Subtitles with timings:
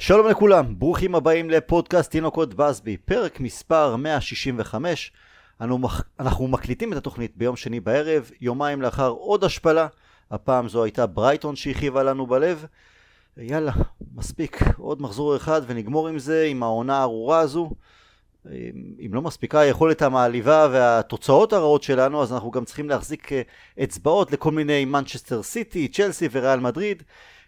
[0.00, 5.12] שלום לכולם, ברוכים הבאים לפודקאסט תינוקות בסבי, פרק מספר 165.
[5.60, 5.78] אנו,
[6.20, 9.86] אנחנו מקליטים את התוכנית ביום שני בערב, יומיים לאחר עוד השפלה.
[10.30, 12.66] הפעם זו הייתה ברייטון שהכאיבה לנו בלב.
[13.36, 13.72] יאללה,
[14.14, 17.70] מספיק, עוד מחזור אחד ונגמור עם זה, עם העונה הארורה הזו.
[19.06, 23.42] אם לא מספיקה היכולת המעליבה והתוצאות הרעות שלנו, אז אנחנו גם צריכים להחזיק אה,
[23.82, 27.02] אצבעות לכל מיני מנצ'סטר סיטי, צ'לסי וריאל מדריד.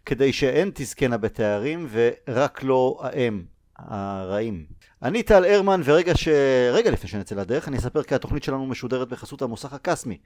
[0.07, 3.43] כדי שהן תזכנה בתארים ורק לא האם,
[3.77, 4.67] הרעים.
[5.03, 6.29] אני טל הרמן ורגע ש...
[6.73, 10.19] רגע לפני שנצא לדרך אני אספר כי התוכנית שלנו משודרת בחסות המוסך הקסמי.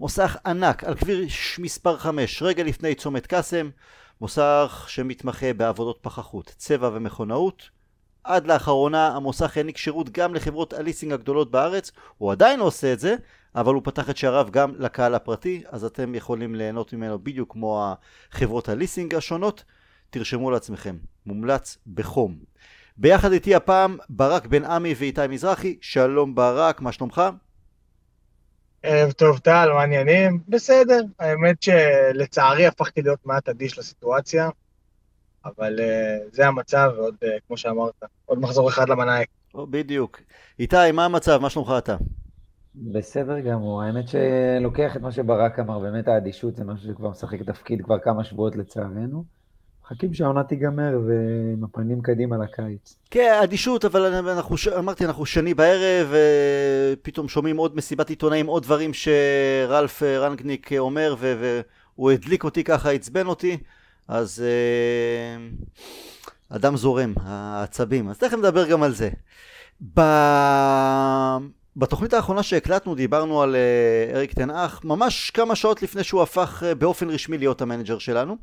[0.00, 3.70] מוסך ענק על כביש מספר 5 רגע לפני צומת קאסם.
[4.20, 7.70] מוסך שמתמחה בעבודות פחחות, צבע ומכונאות.
[8.24, 13.16] עד לאחרונה המוסך העניק שירות גם לחברות הליסינג הגדולות בארץ, הוא עדיין עושה את זה,
[13.54, 17.94] אבל הוא פתח את שעריו גם לקהל הפרטי, אז אתם יכולים ליהנות ממנו בדיוק כמו
[18.32, 19.64] החברות הליסינג השונות.
[20.10, 22.38] תרשמו לעצמכם, מומלץ בחום.
[22.96, 27.22] ביחד איתי הפעם ברק בן עמי ואיתי מזרחי, שלום ברק, מה שלומך?
[28.82, 30.40] ערב טוב טל, מה העניינים?
[30.48, 34.48] בסדר, האמת שלצערי הפכתי להיות מעט אדיש לסיטואציה,
[35.44, 39.28] אבל uh, זה המצב, ועוד, uh, כמו שאמרת, עוד מחזור אחד למנאייק.
[39.54, 40.20] בדיוק.
[40.58, 41.38] איתי, מה המצב?
[41.38, 41.96] מה שלומך אתה?
[42.74, 47.82] בסדר גמור, האמת שלוקח את מה שברק אמר, באמת האדישות זה משהו שכבר משחק תפקיד
[47.84, 49.24] כבר כמה שבועות לצערנו.
[49.84, 52.96] מחכים שהעונה תיגמר ועם הפנים קדימה לקיץ.
[53.10, 56.12] כן, אדישות, אבל אנחנו, אמרתי, אנחנו שני בערב,
[56.92, 63.26] ופתאום שומעים עוד מסיבת עיתונאים, עוד דברים שרלף רנגניק אומר, והוא הדליק אותי ככה, עצבן
[63.26, 63.58] אותי,
[64.08, 64.44] אז
[66.48, 68.08] אדם זורם, העצבים.
[68.08, 69.10] אז תכף נדבר גם על זה.
[69.94, 70.00] ב...
[71.80, 76.62] בתוכנית האחרונה שהקלטנו דיברנו על uh, אריק טן האח ממש כמה שעות לפני שהוא הפך
[76.62, 78.36] uh, באופן רשמי להיות המנג'ר שלנו.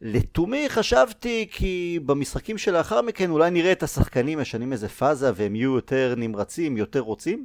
[0.00, 5.74] לתומי חשבתי כי במשחקים שלאחר מכן אולי נראה את השחקנים משנים איזה פאזה והם יהיו
[5.74, 7.44] יותר נמרצים, יותר רוצים.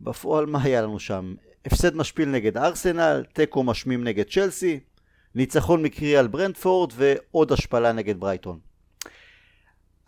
[0.00, 1.34] בפועל מה היה לנו שם?
[1.66, 4.80] הפסד משפיל נגד ארסנל, תיקו משמים נגד צ'לסי,
[5.34, 8.58] ניצחון מקרי על ברנטפורד ועוד השפלה נגד ברייטון.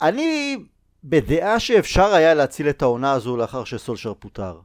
[0.02, 0.56] אני
[1.04, 4.60] בדעה שאפשר היה להציל את העונה הזו לאחר שסולשר פוטר.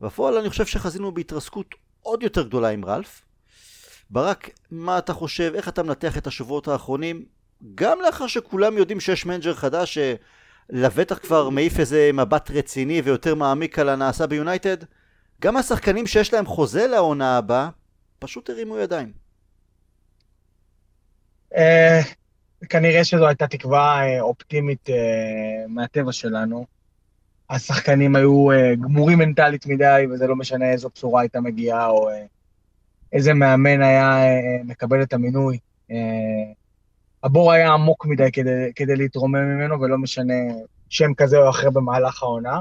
[0.00, 3.22] בפועל אני חושב שחזינו בהתרסקות עוד יותר גדולה עם רלף.
[4.10, 7.24] ברק, מה אתה חושב, איך אתה מנתח את השבועות האחרונים,
[7.74, 13.78] גם לאחר שכולם יודעים שיש מנג'ר חדש שלבטח כבר מעיף איזה מבט רציני ויותר מעמיק
[13.78, 14.76] על הנעשה ביונייטד,
[15.40, 17.68] גם השחקנים שיש להם חוזה לעונה הבאה,
[18.18, 19.12] פשוט הרימו ידיים.
[22.62, 26.66] אה, כנראה שזו הייתה תקווה אה, אופטימית אה, מהטבע שלנו.
[27.50, 32.08] השחקנים היו אה, גמורים מנטלית מדי, וזה לא משנה איזו בשורה הייתה מגיעה, או
[33.12, 34.18] איזה מאמן היה
[34.64, 35.58] מקבל את המינוי.
[37.22, 40.34] הבור היה עמוק מדי כדי, כדי להתרומם ממנו, ולא משנה
[40.88, 42.60] שם כזה או אחר במהלך העונה.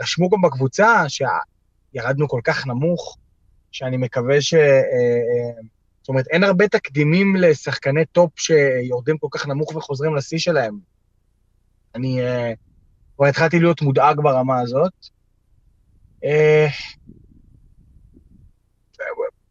[0.00, 3.16] רשמו גם בקבוצה שירדנו כל כך נמוך,
[3.72, 4.54] שאני מקווה ש...
[6.08, 10.78] זאת אומרת, אין הרבה תקדימים לשחקני טופ שיורדים כל כך נמוך וחוזרים לשיא שלהם.
[11.94, 12.56] אני uh,
[13.16, 14.92] כבר התחלתי להיות מודאג ברמה הזאת.
[16.24, 16.70] Uh,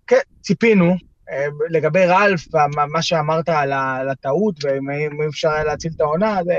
[0.07, 0.94] כן, ציפינו.
[1.29, 1.34] Uh,
[1.69, 2.46] לגבי רלף,
[2.94, 6.57] מה שאמרת על הטעות, ואם אפשר היה להציל את העונה, זה,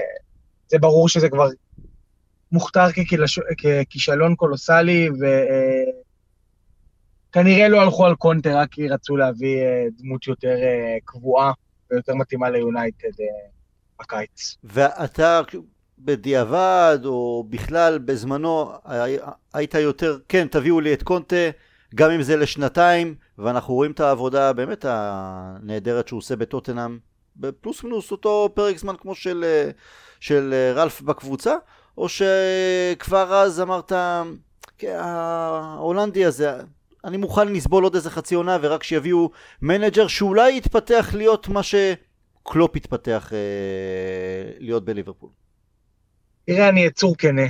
[0.69, 1.49] זה ברור שזה כבר
[2.53, 2.87] מוכתר
[3.89, 5.25] ככישלון קולוסלי, ו...
[7.33, 11.53] כנראה לא הלכו על קונטה רק כי רצו להביא אה, דמות יותר אה, קבועה
[11.91, 13.27] ויותר מתאימה ליונייטד אה,
[14.01, 14.57] בקיץ.
[14.65, 15.41] ואתה
[15.99, 18.73] בדיעבד, או בכלל בזמנו,
[19.55, 21.51] היית יותר, כן, תביאו לי את קונטה,
[21.95, 26.99] גם אם זה לשנתיים, ואנחנו רואים את העבודה באמת הנהדרת שהוא עושה בטוטנהאם,
[27.37, 29.45] בפלוס מינוס אותו פרק זמן כמו של,
[30.21, 31.55] של רלף בקבוצה,
[31.99, 33.93] או שכבר אז אמרת,
[34.79, 36.51] כן, ההולנדי הזה,
[37.05, 39.31] אני מוכן לסבול עוד איזה חצי עונה ורק שיביאו
[39.63, 45.31] מנג'ר שאולי יתפתח להיות מה שקלופ יתפתח אה, להיות בליברפול.
[46.47, 47.47] תראה, אני יצור כנה.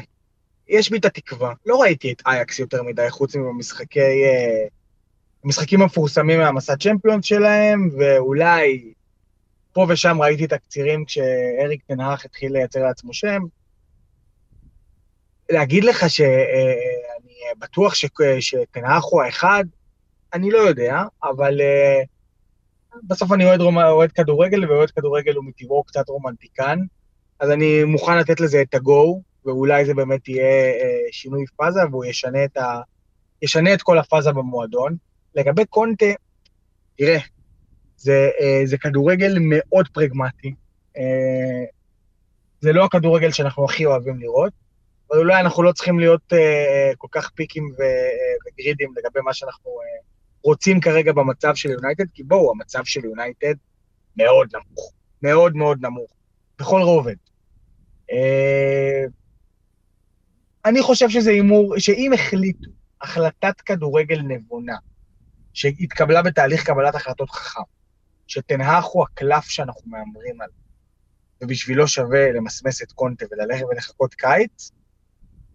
[0.68, 1.52] יש בי את התקווה.
[1.66, 4.00] לא ראיתי את אייאקס יותר מדי, חוץ מבמשחקי...
[4.00, 4.66] אה,
[5.44, 8.92] המשחקים המפורסמים מהמסע צ'מפיונס שלהם, ואולי
[9.72, 13.42] פה ושם ראיתי תקצירים כשאריק תנהך התחיל לייצר לעצמו שם.
[15.50, 16.20] להגיד לך ש...
[16.20, 16.97] אה,
[17.58, 17.94] בטוח
[18.40, 19.64] שתנח הוא האחד,
[20.34, 26.08] אני לא יודע, אבל uh, בסוף אני אוהד, אוהד כדורגל, ואוהד כדורגל הוא מטבעו קצת
[26.08, 26.78] רומנטיקן,
[27.40, 32.04] אז אני מוכן לתת לזה את ה-go, ואולי זה באמת יהיה uh, שינוי פאזה, והוא
[32.04, 32.80] ישנה את, ה...
[33.42, 34.96] ישנה את כל הפאזה במועדון.
[35.34, 36.06] לגבי קונטה,
[36.98, 37.18] תראה,
[37.96, 40.54] זה, uh, זה כדורגל מאוד פרגמטי.
[40.98, 41.64] אה,
[42.60, 44.52] זה לא הכדורגל שאנחנו הכי אוהבים לראות,
[45.10, 49.70] אבל אולי אנחנו לא צריכים להיות אה, כל כך פיקים וגרידים לגבי מה שאנחנו
[50.42, 53.54] רוצים כרגע במצב של יונייטד, כי בואו, המצב של יונייטד
[54.16, 56.10] מאוד נמוך, מאוד מאוד נמוך,
[56.58, 57.16] בכל רובד.
[60.64, 62.70] אני חושב שזה הימור, שאם החליטו
[63.00, 64.76] החלטת כדורגל נבונה,
[65.52, 67.60] שהתקבלה בתהליך קבלת החלטות חכם,
[68.26, 70.54] שתנהך הוא הקלף שאנחנו מהמרים עליו,
[71.42, 74.70] ובשבילו שווה למסמס את קונטה וללכת ולחכות קיץ,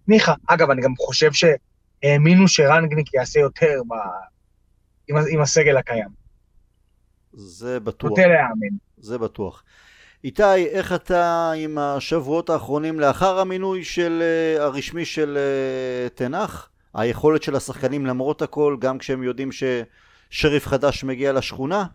[0.08, 0.34] ניחא.
[0.48, 3.94] אגב, אני גם חושב שהאמינו שרנגניק יעשה יותר ב...
[5.08, 6.10] עם, עם הסגל הקיים.
[7.34, 8.10] זה בטוח.
[8.10, 8.78] נוטה להאמין.
[8.98, 9.64] זה בטוח.
[10.24, 14.24] איתי, איך אתה עם השבועות האחרונים לאחר המינוי של,
[14.58, 16.70] uh, הרשמי של uh, תנח?
[16.94, 21.86] היכולת של השחקנים למרות הכל, גם כשהם יודעים ששריף חדש מגיע לשכונה?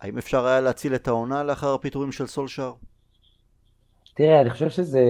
[0.00, 2.72] האם אפשר היה להציל את העונה לאחר הפיטורים של סולשאר?
[4.16, 5.02] תראה, אני חושב שזה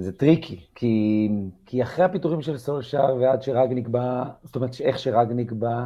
[0.00, 1.28] זה tricky, כי,
[1.66, 5.84] כי אחרי הפיטורים של סולשאר ועד שראנגניק בא, זאת אומרת, איך שראנגניק בא,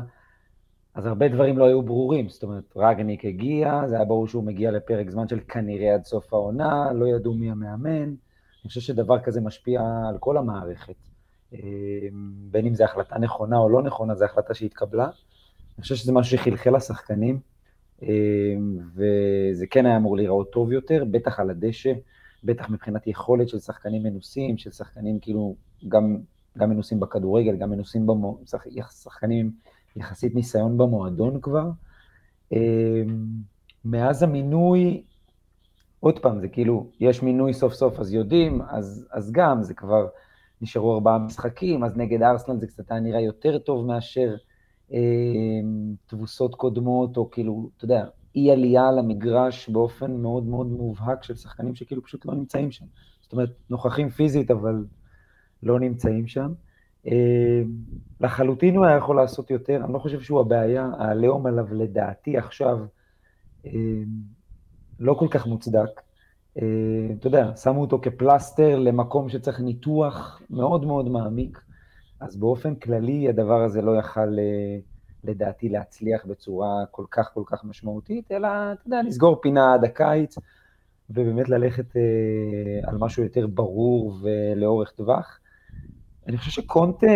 [0.95, 2.29] אז הרבה דברים לא היו ברורים.
[2.29, 6.35] זאת אומרת, רגניק הגיע, זה היה ברור שהוא מגיע לפרק זמן של כנראה עד סוף
[6.35, 8.03] העונה, לא ידעו מי המאמן.
[8.03, 10.95] אני חושב שדבר כזה משפיע על כל המערכת.
[11.55, 11.59] אה,
[12.51, 15.05] בין אם זו החלטה נכונה או לא נכונה, זו החלטה שהתקבלה.
[15.05, 17.41] אני חושב שזה משהו שחלחל לשחקנים,
[18.95, 21.93] וזה כן היה אמור להיראות טוב יותר, בטח על הדשא,
[22.45, 25.57] בטח מבחינת יכולת של שחקנים מנוסים, של שחקנים כאילו
[25.89, 26.19] גם,
[26.59, 28.39] גם מנוסים בכדורגל, גם מנוסים, במו,
[28.91, 29.51] שחקנים
[29.97, 31.71] יחסית ניסיון במועדון כבר.
[32.53, 33.03] אה,
[33.85, 35.03] מאז המינוי,
[36.01, 40.07] עוד פעם, זה כאילו, יש מינוי סוף סוף אז יודעים, אז, אז גם, זה כבר,
[40.63, 44.35] נשארו ארבעה משחקים, אז נגד ארסנל זה קצת היה נראה יותר טוב מאשר
[46.07, 48.05] תבוסות קודמות, או כאילו, אתה יודע,
[48.37, 52.85] אי עלייה למגרש באופן מאוד מאוד מובהק של שחקנים שכאילו פשוט לא נמצאים שם.
[53.21, 54.85] זאת אומרת, נוכחים פיזית, אבל
[55.63, 56.53] לא נמצאים שם.
[57.07, 57.63] אה,
[58.21, 62.79] לחלוטין הוא היה יכול לעשות יותר, אני לא חושב שהוא הבעיה, העליהום עליו לדעתי עכשיו
[63.67, 63.71] אה,
[65.01, 66.01] לא כל כך מוצדק.
[67.19, 71.61] אתה יודע, שמו אותו כפלסטר למקום שצריך ניתוח מאוד מאוד מעמיק,
[72.21, 74.37] אז באופן כללי הדבר הזה לא יכל
[75.25, 80.39] לדעתי להצליח בצורה כל כך כל כך משמעותית, אלא, אתה יודע, לסגור פינה עד הקיץ,
[81.11, 81.97] ובאמת ללכת
[82.83, 85.39] על משהו יותר ברור ולאורך טווח.
[86.29, 87.07] אני חושב שקונטה,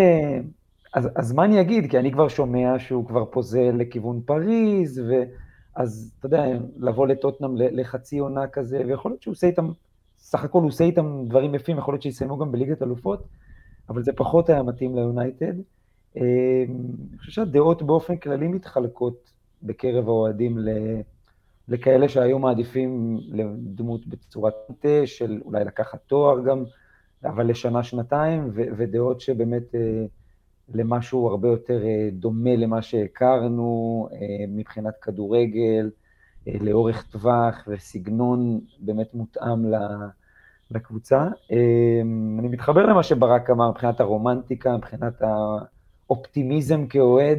[0.95, 1.91] אז, אז מה אני אגיד?
[1.91, 6.45] כי אני כבר שומע שהוא כבר פוזל לכיוון פריז, ואז, אתה יודע,
[6.77, 9.71] לבוא לטוטנאם לחצי עונה כזה, ויכול להיות שהוא עושה איתם,
[10.19, 13.25] סך הכל הוא עושה איתם דברים יפים, יכול להיות שיסיימו גם בליגת אלופות,
[13.89, 15.55] אבל זה פחות היה מתאים ליונייטד.
[16.17, 16.23] אמ,
[17.11, 19.33] אני חושב שהדעות באופן כללי מתחלקות
[19.63, 20.59] בקרב האוהדים
[21.69, 26.65] לכאלה שהיו מעדיפים לדמות בצורת תה, של אולי לקחת תואר גם,
[27.25, 30.05] אבל לשנה-שנתיים, ודעות שבאמת אה,
[30.75, 35.91] למשהו הרבה יותר אה, דומה למה שהכרנו אה, מבחינת כדורגל,
[36.61, 39.65] לאורך טווח וסגנון באמת מותאם
[40.71, 41.27] לקבוצה.
[42.39, 45.23] אני מתחבר למה שברק אמר מבחינת הרומנטיקה, מבחינת
[46.09, 47.39] האופטימיזם כאוהד.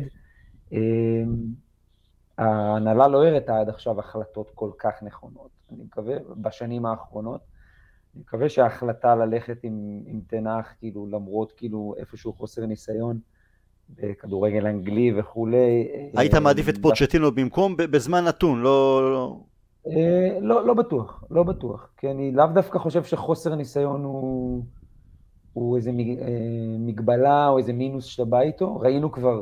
[2.38, 7.42] ההנהלה לא הראתה עד עכשיו החלטות כל כך נכונות, אני מקווה, בשנים האחרונות.
[8.16, 13.19] אני מקווה שההחלטה ללכת עם, עם תנח, כאילו, למרות כאילו איפשהו חוסר ניסיון
[13.90, 15.88] בכדורגל אנגלי וכולי.
[16.16, 19.40] היית אה, מעדיף את פוצ'טינו במקום בזמן נתון, לא...
[19.86, 19.92] לא...
[19.92, 21.90] אה, לא, לא בטוח, לא בטוח.
[21.98, 24.64] כי אני לאו דווקא חושב שחוסר ניסיון הוא,
[25.54, 25.95] הוא איזה אה,
[26.80, 28.80] מגבלה או איזה מינוס שאתה בא איתו.
[28.80, 29.42] ראינו כבר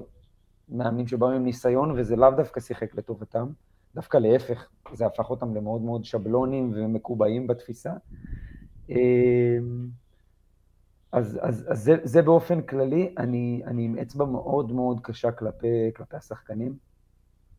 [0.69, 3.47] מאמנים שבאו עם ניסיון, וזה לאו דווקא שיחק לטובתם.
[3.95, 7.93] דווקא להפך, זה הפך אותם למאוד מאוד שבלונים ומקובעים בתפיסה.
[8.89, 8.95] אמ,
[11.11, 15.91] אז, אז, אז זה, זה באופן כללי, אני, אני עם אצבע מאוד מאוד קשה כלפי,
[15.95, 16.86] כלפי השחקנים.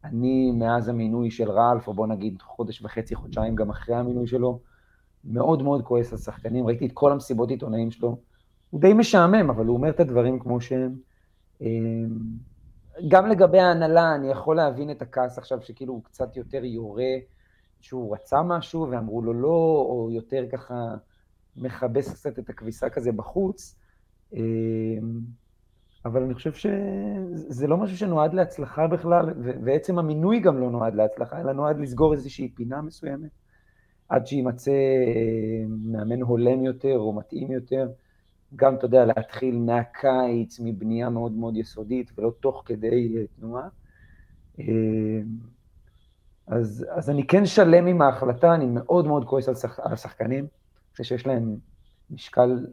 [0.04, 4.60] אני, מאז המינוי של רלף, או בוא נגיד חודש וחצי, חודשיים גם אחרי המינוי שלו,
[5.24, 6.66] מאוד מאוד כועס על שחקנים.
[6.66, 8.18] ראיתי את כל המסיבות עיתונאים שלו.
[8.70, 10.96] הוא די משעמם, אבל הוא אומר את הדברים כמו שהם.
[11.60, 12.08] אמ,
[13.08, 17.12] גם לגבי ההנהלה, אני יכול להבין את הכעס עכשיו, שכאילו הוא קצת יותר יורה,
[17.80, 20.74] שהוא רצה משהו ואמרו לו לא, או יותר ככה
[21.56, 23.76] מכבס קצת את הכביסה כזה בחוץ,
[24.32, 25.20] אמ,
[26.08, 29.30] אבל אני חושב שזה לא משהו שנועד להצלחה בכלל,
[29.64, 33.30] ועצם המינוי גם לא נועד להצלחה, אלא נועד לסגור איזושהי פינה מסוימת,
[34.08, 37.88] עד שיימצא אמ, מאמן הולם יותר או מתאים יותר.
[38.56, 43.68] גם, אתה יודע, להתחיל מהקיץ, מבנייה מאוד מאוד יסודית, ולא תוך כדי אה, תנועה.
[44.58, 45.24] אמ,
[46.46, 50.44] אז, אז אני כן שלם עם ההחלטה, אני מאוד מאוד כועס על, שח, על השחקנים,
[50.44, 51.56] אני חושב שיש להם
[52.10, 52.66] משקל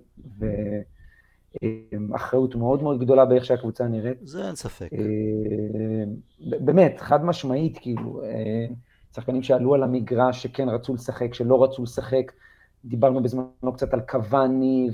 [2.09, 4.17] ואחריות מאוד מאוד גדולה באיך שהקבוצה נראית.
[4.21, 4.89] זה אין ספק.
[4.93, 8.65] אה, באמת, חד משמעית, כאילו, אה,
[9.15, 12.31] שחקנים שעלו על המגרש, שכן רצו לשחק, שלא רצו לשחק,
[12.85, 14.89] דיברנו בזמנו קצת על קבאני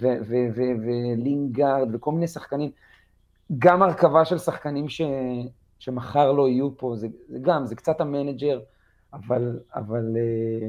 [0.84, 2.72] ולינגארד וכל מיני שחקנים.
[3.58, 5.02] גם הרכבה של שחקנים ש,
[5.80, 8.60] שמחר לא יהיו פה, זה, זה גם, זה קצת המנג'ר,
[9.14, 10.68] אבל, אבל אה,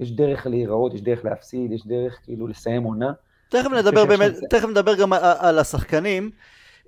[0.00, 3.12] יש דרך להיראות, יש דרך להפסיד, יש דרך כאילו לסיים עונה.
[3.48, 4.42] תכף נדבר באמת, זה...
[4.50, 6.30] תכף נדבר גם על, על השחקנים.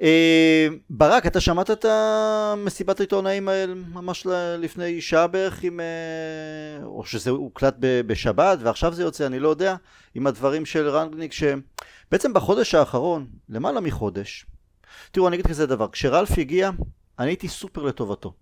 [0.03, 4.27] אה, ברק, אתה שמעת את המסיבת העיתונאים האלה ממש
[4.59, 9.77] לפני שעה בערך, עם, אה, או שזה הוקלט בשבת ועכשיו זה יוצא, אני לא יודע,
[10.15, 14.47] עם הדברים של רנגניק, שבעצם בחודש האחרון, למעלה מחודש,
[15.11, 16.71] תראו, אני אגיד כזה דבר, כשרלף הגיע,
[17.19, 18.35] אני הייתי סופר לטובתו.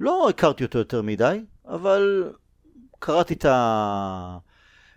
[0.00, 2.32] לא הכרתי אותו יותר מדי, אבל
[2.98, 3.46] קראתי את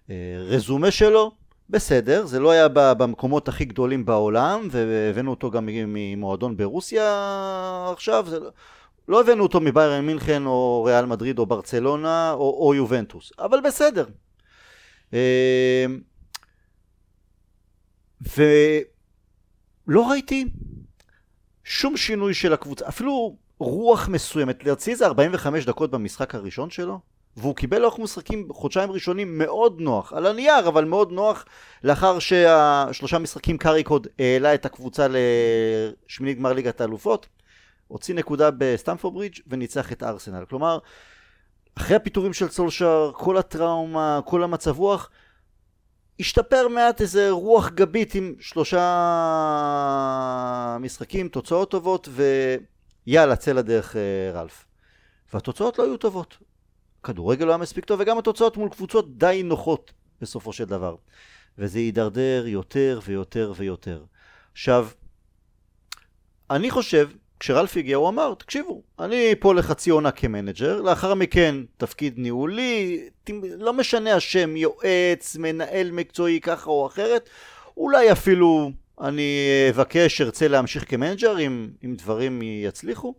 [0.09, 1.31] הרזומה שלו,
[1.69, 8.39] בסדר, זה לא היה במקומות הכי גדולים בעולם, והבאנו אותו גם ממועדון ברוסיה עכשיו, זה
[8.39, 8.49] לא,
[9.07, 14.05] לא הבאנו אותו מביירן מינכן או ריאל מדריד או ברצלונה או, או יובנטוס, אבל בסדר.
[15.13, 15.85] אה,
[19.87, 20.45] ולא ראיתי
[21.63, 26.99] שום שינוי של הקבוצה, אפילו רוח מסוימת, להוציא איזה 45 דקות במשחק הראשון שלו,
[27.37, 31.45] והוא קיבל לאורך משחקים חודשיים ראשונים מאוד נוח, על הנייר אבל מאוד נוח,
[31.83, 37.27] לאחר שהשלושה משחקים קאריקוד העלה את הקבוצה לשמינית גמר ליגת האלופות,
[37.87, 40.45] הוציא נקודה בסטמפורד ברידג' וניצח את ארסנל.
[40.49, 40.77] כלומר,
[41.77, 45.09] אחרי הפיטורים של סולשר, כל הטראומה, כל המצב רוח,
[46.19, 48.81] השתפר מעט איזה רוח גבית עם שלושה
[50.79, 52.09] משחקים, תוצאות טובות,
[53.07, 54.65] ויאללה, צא לדרך אה, רלף.
[55.33, 56.37] והתוצאות לא היו טובות.
[57.05, 60.95] כדורגל לא היה מספיק טוב, וגם התוצאות מול קבוצות די נוחות בסופו של דבר.
[61.57, 64.03] וזה יידרדר יותר ויותר ויותר.
[64.51, 64.87] עכשיו,
[66.49, 67.09] אני חושב
[67.39, 73.09] כשרלף הגיע הוא אמר, תקשיבו, אני פה לחצי עונה כמנג'ר, לאחר מכן תפקיד ניהולי,
[73.57, 77.29] לא משנה השם, יועץ, מנהל מקצועי ככה או אחרת,
[77.77, 78.71] אולי אפילו
[79.01, 83.15] אני אבקש, ארצה להמשיך כמנג'ר אם, אם דברים יצליחו.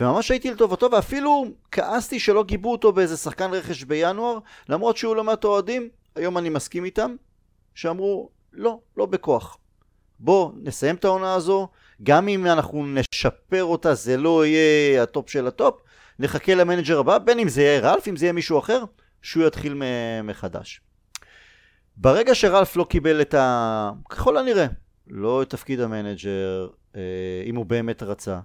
[0.00, 5.24] וממש הייתי לטובתו, ואפילו כעסתי שלא גיבו אותו באיזה שחקן רכש בינואר, למרות שהוא לא
[5.24, 7.14] מעט אוהדים, היום אני מסכים איתם,
[7.74, 9.58] שאמרו, לא, לא בכוח.
[10.18, 11.68] בוא נסיים את העונה הזו,
[12.02, 15.80] גם אם אנחנו נשפר אותה זה לא יהיה הטופ של הטופ,
[16.18, 18.84] נחכה למנג'ר הבא, בין אם זה יהיה רלף, אם זה יהיה מישהו אחר,
[19.22, 19.82] שהוא יתחיל
[20.24, 20.80] מחדש.
[21.96, 23.90] ברגע שרלף לא קיבל את ה...
[24.10, 24.66] ככל הנראה,
[25.06, 27.00] לא את תפקיד המנג'ר, אה,
[27.46, 28.40] אם הוא באמת רצה,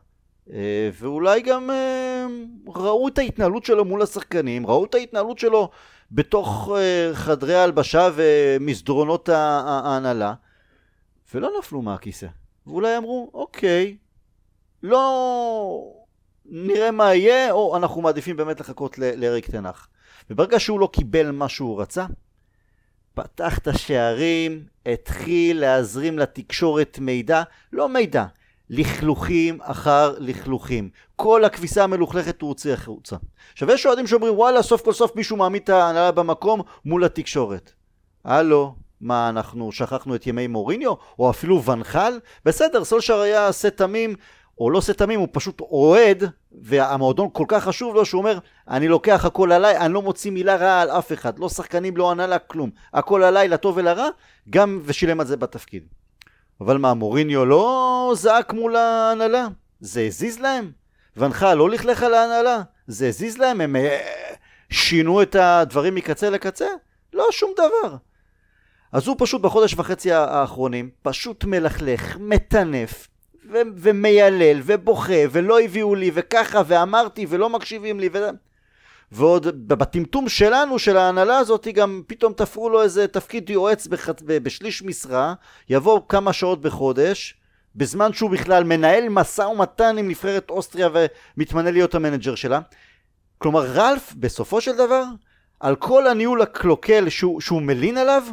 [0.93, 2.25] ואולי גם אה,
[2.67, 5.69] ראו את ההתנהלות שלו מול השחקנים, ראו את ההתנהלות שלו
[6.11, 6.71] בתוך
[7.13, 10.33] חדרי ההלבשה ומסדרונות ההנהלה,
[11.33, 12.27] ולא נפלו מהכיסא.
[12.67, 13.97] ואולי אמרו, אוקיי,
[14.83, 15.93] לא
[16.45, 19.87] נראה מה יהיה, או אנחנו מעדיפים באמת לחכות לאריק תנח.
[20.29, 22.05] וברגע שהוא לא קיבל מה שהוא רצה,
[23.13, 28.25] פתח את השערים, התחיל להזרים לתקשורת מידע, לא מידע,
[28.69, 30.89] לכלוכים אחר לכלוכים.
[31.15, 33.15] כל הכביסה המלוכלכת הוא הוציא החוצה.
[33.53, 37.71] עכשיו יש אוהדים שאומרים וואלה סוף כל סוף מישהו מעמיד את ההנהלה במקום מול התקשורת.
[38.25, 40.93] הלו, מה, אנחנו שכחנו את ימי מוריניו?
[41.19, 42.19] או אפילו ונחל?
[42.45, 44.15] בסדר, סולשר היה עשה תמים,
[44.59, 46.23] או לא עושה תמים, הוא פשוט אוהד,
[46.61, 50.55] והמועדון כל כך חשוב לו שהוא אומר, אני לוקח הכל עליי, אני לא מוציא מילה
[50.55, 52.69] רעה על אף אחד, לא שחקנים, לא הנהלה, כלום.
[52.93, 54.07] הכל עליי, לטוב ולרע,
[54.49, 55.83] גם ושילם על זה בתפקיד.
[56.61, 59.47] אבל מה, מוריניו לא זעק מול ההנהלה?
[59.79, 60.71] זה הזיז להם?
[61.17, 62.61] ונחל לא לכלך על ההנהלה?
[62.87, 63.61] זה הזיז להם?
[63.61, 63.99] הם אה,
[64.69, 66.67] שינו את הדברים מקצה לקצה?
[67.13, 67.95] לא שום דבר.
[68.91, 73.07] אז הוא פשוט בחודש וחצי האחרונים פשוט מלכלך, מטנף
[73.51, 78.17] ו- ומיילל ובוכה ולא הביאו לי וככה ואמרתי ולא מקשיבים לי ו...
[79.11, 84.09] ועוד בטמטום שלנו, של ההנהלה הזאת, גם פתאום תפרו לו איזה תפקיד יועץ בח...
[84.25, 85.33] בשליש משרה,
[85.69, 87.37] יבוא כמה שעות בחודש,
[87.75, 90.89] בזמן שהוא בכלל מנהל משא ומתן עם נבחרת אוסטריה
[91.37, 92.59] ומתמנה להיות המנג'ר שלה.
[93.37, 95.03] כלומר, רלף, בסופו של דבר,
[95.59, 98.23] על כל הניהול הקלוקל שהוא, שהוא מלין עליו,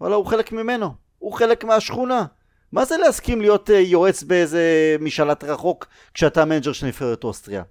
[0.00, 0.94] וואלה, הוא חלק ממנו.
[1.18, 2.24] הוא חלק מהשכונה.
[2.72, 7.62] מה זה להסכים להיות uh, יועץ באיזה משלט רחוק כשאתה המנג'ר של נבחרת אוסטריה?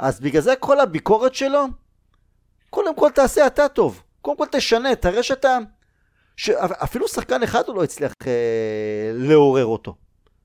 [0.00, 1.64] אז בגלל זה כל הביקורת שלו,
[2.70, 4.02] קודם כל תעשה אתה טוב.
[4.22, 5.58] קודם כל תשנה, תראה שאתה...
[6.36, 9.94] שאפילו שחקן אחד הוא לא הצליח אה, לעורר אותו.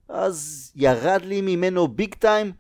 [0.10, 2.52] אז ירד לי ממנו ביג טיים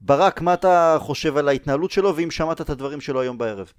[0.00, 3.72] ברק, מה אתה חושב על ההתנהלות שלו, ואם שמעת את הדברים שלו היום בערב?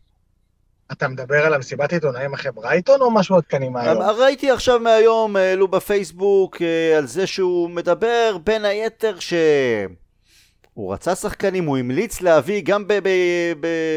[0.92, 4.02] אתה מדבר על המסיבת עיתונאים אחרי ברייטון או משהו עדכני מהיום?
[4.02, 9.34] ראיתי עכשיו מהיום, העלו בפייסבוק אה, על זה שהוא מדבר בין היתר ש...
[10.76, 12.84] הוא רצה שחקנים, הוא המליץ להביא גם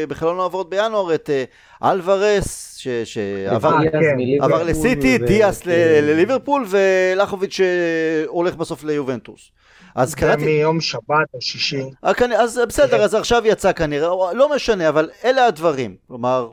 [0.07, 4.67] בחלון העברות בינואר את אה, אלוורס, שעבר כן.
[4.67, 9.51] לסיטי, דיאס לליברפול, ולחוביץ' שהולך בסוף ליובנטוס.
[9.95, 10.39] אז קראתי...
[10.39, 11.83] זה מיום שבת או שישי.
[12.05, 15.95] אה, אז בסדר, אז עכשיו יצא כנראה, לא משנה, אבל אלה הדברים.
[16.07, 16.51] כלומר,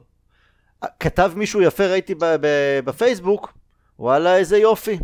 [1.01, 2.15] כתב מישהו יפה, ראיתי
[2.85, 3.53] בפייסבוק,
[3.99, 4.99] וואלה, איזה יופי.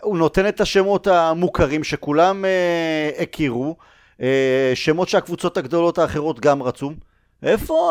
[0.00, 3.84] הוא נותן את השמות המוכרים שכולם אה, הכירו, אה,
[4.74, 6.92] שמות שהקבוצות הגדולות האחרות גם רצו.
[7.42, 7.90] איפה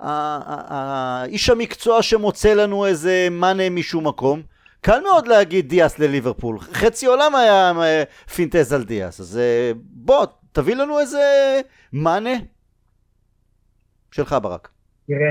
[0.00, 4.42] האיש המקצוע שמוצא לנו איזה מאנה משום מקום?
[4.80, 8.02] קל מאוד להגיד דיאס לליברפול, חצי עולם היה אה,
[8.34, 11.20] פינטז על דיאס, אז אה, בוא, תביא לנו איזה
[11.92, 12.30] מאנה
[14.10, 14.68] שלך ברק.
[15.06, 15.30] תראה,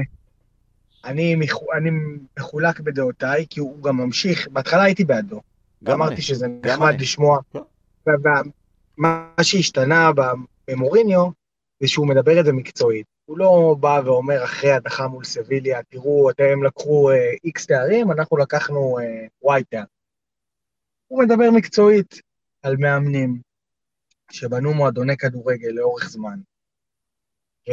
[1.06, 1.36] אני,
[1.74, 1.90] אני
[2.40, 5.42] מחולק בדעותיי, כי הוא גם ממשיך, בהתחלה הייתי בעדו.
[5.84, 6.22] גם אמרתי אני.
[6.22, 7.40] שזה נחמד לשמוע.
[9.00, 10.12] מה שהשתנה
[10.68, 11.26] במוריניו,
[11.80, 13.08] זה שהוא מדבר את זה מקצועית.
[13.26, 17.12] הוא לא בא ואומר אחרי הדחה מול סביליה, תראו, אתם לקחו
[17.44, 18.98] איקס uh, תארים, אנחנו לקחנו
[19.42, 19.84] וואי uh, תאר.
[21.08, 22.22] הוא מדבר מקצועית
[22.62, 23.42] על מאמנים
[24.32, 26.40] שבנו מועדוני כדורגל לאורך זמן,
[27.70, 27.72] uh,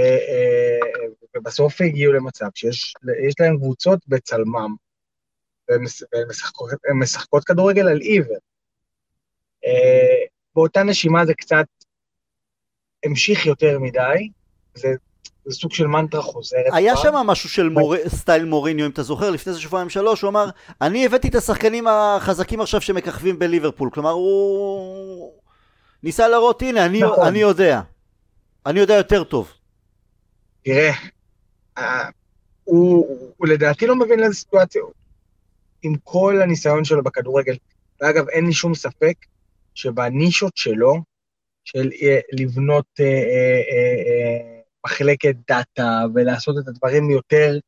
[1.37, 2.95] ובסוף הגיעו למצב שיש
[3.41, 4.75] להם קבוצות בצלמם,
[5.69, 5.83] והן
[6.29, 8.39] משחקות, משחקות כדורגל על עיוור.
[10.57, 11.67] באותה נשימה זה קצת
[13.05, 14.29] המשיך יותר מדי,
[14.75, 14.89] זה,
[15.45, 16.65] זה סוג של מנטרה חוזרת.
[16.73, 17.95] היה שם משהו של מור...
[18.09, 21.87] סטייל מוריניו, אם אתה זוכר, לפני איזה שבועיים שלוש, הוא אמר, אני הבאתי את השחקנים
[21.87, 25.33] החזקים עכשיו שמככבים בליברפול, כלומר הוא
[26.03, 27.27] ניסה להראות, הנה, אני, נכון.
[27.27, 27.81] אני יודע,
[28.67, 29.53] אני יודע יותר טוב.
[30.65, 30.93] תראה,
[31.79, 32.09] אה,
[32.65, 34.83] הוא, הוא לדעתי לא מבין לאיזה סיטואציה,
[35.83, 37.57] עם כל הניסיון שלו בכדורגל,
[38.01, 39.15] ואגב, אין לי שום ספק
[39.77, 41.03] שבנישות שלו,
[41.65, 43.63] של אה, לבנות אה, אה,
[44.07, 47.59] אה, מחלקת דאטה ולעשות את הדברים יותר,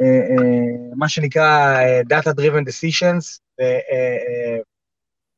[0.00, 4.58] אה, אה, מה שנקרא Data Driven Decisions, אה, אה,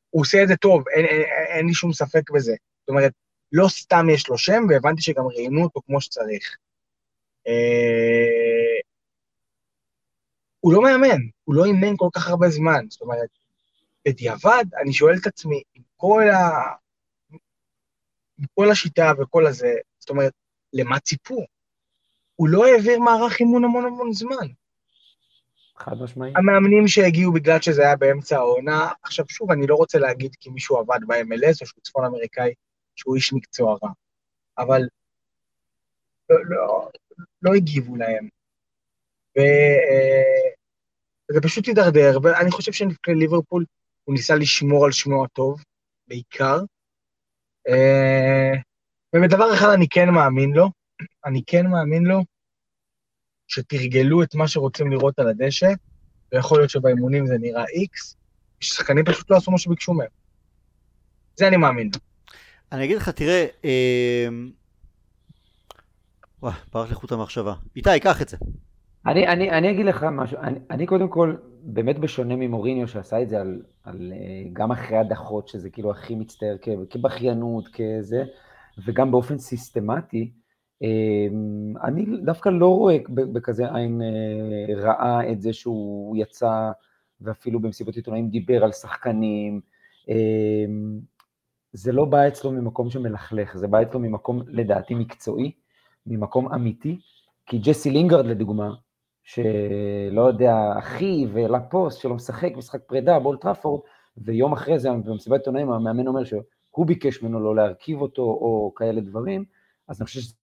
[0.09, 2.55] הוא עושה את זה טוב, אין, אין, אין לי שום ספק בזה.
[2.79, 3.11] זאת אומרת,
[3.51, 6.57] לא סתם יש לו שם, והבנתי שגם ראיינו אותו כמו שצריך.
[7.47, 8.79] אה,
[10.59, 12.85] הוא לא מאמן, הוא לא אימן כל כך הרבה זמן.
[12.89, 13.29] זאת אומרת,
[14.07, 16.49] בדיעבד, אני שואל את עצמי, עם כל, ה...
[18.39, 20.33] עם כל השיטה וכל הזה, זאת אומרת,
[20.73, 21.45] למה ציפו?
[22.35, 24.47] הוא לא העביר מערך אימון המון המון זמן.
[25.77, 26.33] חד משמעי.
[26.35, 30.77] המאמנים שהגיעו בגלל שזה היה באמצע העונה, עכשיו שוב, אני לא רוצה להגיד כי מישהו
[30.77, 32.53] עבד ב-MLS או שהוא צפון אמריקאי,
[32.95, 33.89] שהוא איש מקצוע רע,
[34.57, 34.81] אבל
[36.29, 36.89] לא, לא,
[37.41, 38.29] לא הגיבו להם.
[39.37, 40.51] ו, אה,
[41.29, 43.65] וזה פשוט הידרדר, ואני חושב שליברפול
[44.05, 45.63] הוא ניסה לשמור על שמו הטוב,
[46.07, 46.59] בעיקר.
[47.67, 48.53] אה,
[49.15, 50.69] ובדבר אחד אני כן מאמין לו,
[51.25, 52.23] אני כן מאמין לו
[53.47, 55.67] שתרגלו את מה שרוצים לראות על הדשא,
[56.31, 58.15] ויכול להיות שבאימונים זה נראה איקס,
[58.59, 60.07] ששחקנים פשוט לא עשו מה שביקשו מהם.
[61.35, 61.89] זה אני מאמין.
[62.71, 64.27] אני אגיד לך, תראה, אה...
[66.41, 67.53] וואי, ברח לי חוט המחשבה.
[67.75, 68.37] איתי, קח את זה.
[69.05, 71.35] אני, אני, אני אגיד לך משהו, אני, אני קודם כל,
[71.65, 76.15] באמת בשונה ממוריניו שעשה את זה על, על אה, גם אחרי הדחות, שזה כאילו הכי
[76.15, 76.55] מצטער
[76.89, 78.23] כבכיינות, כזה,
[78.85, 80.31] וגם באופן סיסטמטי,
[80.81, 86.71] אמ, אני דווקא לא רואה בכזה עין אה, רעה את זה שהוא יצא
[87.21, 89.61] ואפילו במסיבות עיתונאים דיבר על שחקנים.
[90.09, 90.99] אמ,
[91.73, 95.51] זה לא בא אצלו ממקום שמלכלך, זה בא אצלו ממקום לדעתי מקצועי,
[96.05, 96.99] ממקום אמיתי,
[97.45, 98.73] כי ג'סי לינגרד לדוגמה,
[99.25, 103.81] שלא יודע, אחי ולפוסט שלא משחק משחק פרידה באולטראפורד,
[104.17, 109.01] ויום אחרי זה במסיבת עיתונאים המאמן אומר שהוא ביקש ממנו לא להרכיב אותו או כאלה
[109.01, 109.45] דברים,
[109.87, 110.33] אז אני חושב שזה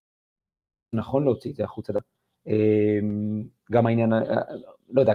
[0.92, 1.92] נכון להוציא את זה החוצה.
[2.46, 3.42] אמ,
[3.72, 4.20] גם העניין, אה,
[4.90, 5.14] לא יודע,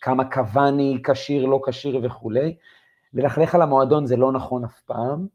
[0.00, 2.56] כמה קוואני כשיר, לא כשיר וכולי.
[3.14, 5.26] ללכלך על המועדון זה לא נכון אף פעם.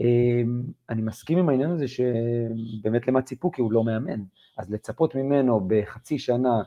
[0.00, 4.22] אמ, אני מסכים עם העניין הזה שבאמת למה ציפו, כי הוא לא מאמן.
[4.58, 6.62] אז לצפות ממנו בחצי שנה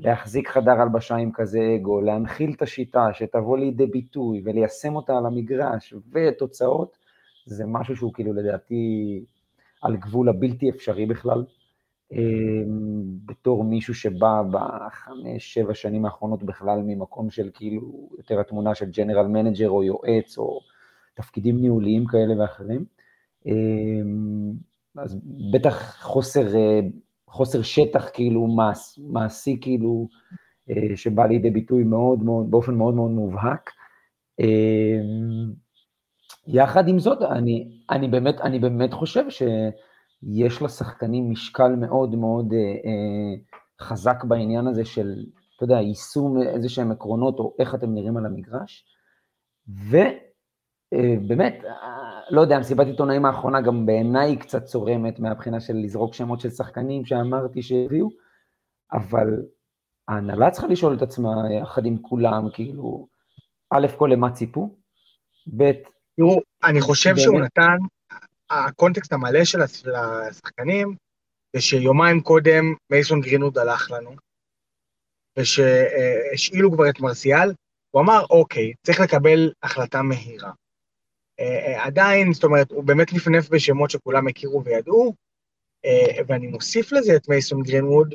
[0.00, 5.26] להחזיק חדר הלבשה עם כזה אגו, להנחיל את השיטה שתבוא לידי ביטוי וליישם אותה על
[5.26, 6.96] המגרש ותוצאות,
[7.46, 9.24] זה משהו שהוא כאילו לדעתי
[9.82, 11.44] על גבול הבלתי אפשרי בכלל.
[12.12, 18.90] אמ, בתור מישהו שבא בחמש, שבע שנים האחרונות בכלל ממקום של כאילו יותר התמונה של
[18.90, 20.60] general manager או יועץ או
[21.14, 22.84] תפקידים ניהוליים כאלה ואחרים.
[24.96, 25.18] אז
[25.52, 26.46] בטח חוסר,
[27.30, 30.08] חוסר שטח כאילו מעש, מעשי כאילו,
[30.94, 33.70] שבא לידי ביטוי מאוד מאוד, באופן מאוד מאוד מובהק.
[36.46, 42.58] יחד עם זאת, אני, אני, באמת, אני באמת חושב שיש לשחקנים משקל מאוד מאוד אה,
[42.58, 43.34] אה,
[43.80, 45.24] חזק בעניין הזה של,
[45.56, 48.84] אתה יודע, יישום איזה שהם עקרונות או איך אתם נראים על המגרש.
[49.68, 50.29] ובאמת,
[50.92, 51.14] אה,
[51.82, 56.50] אה, לא יודע, מסיבת עיתונאים האחרונה גם בעיניי קצת צורמת מהבחינה של לזרוק שמות של
[56.50, 58.08] שחקנים שאמרתי שהביאו,
[58.92, 59.42] אבל
[60.08, 61.30] ההנהלה צריכה לשאול את עצמה
[61.62, 63.08] יחד עם כולם, כאילו,
[63.70, 64.76] א' כל למה ציפו,
[65.56, 65.72] ב'
[66.16, 67.76] תראו, אני חושב שהוא נתן,
[68.50, 69.58] הקונטקסט המלא של
[69.94, 70.96] השחקנים,
[71.56, 74.10] זה שיומיים קודם מייסון גרינוד הלך לנו,
[75.38, 77.52] ושהשאילו כבר את מרסיאל,
[77.90, 80.50] הוא אמר, אוקיי, צריך לקבל החלטה מהירה.
[81.40, 85.14] אה, אה, עדיין, זאת אומרת, הוא באמת נפנף בשמות שכולם הכירו וידעו,
[85.84, 88.14] אה, ואני מוסיף לזה את מייסון גרינווד,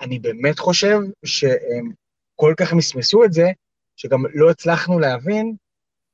[0.00, 1.90] אני באמת חושב שהם
[2.36, 3.50] כל כך מסמסו את זה,
[3.96, 5.56] שגם לא הצלחנו להבין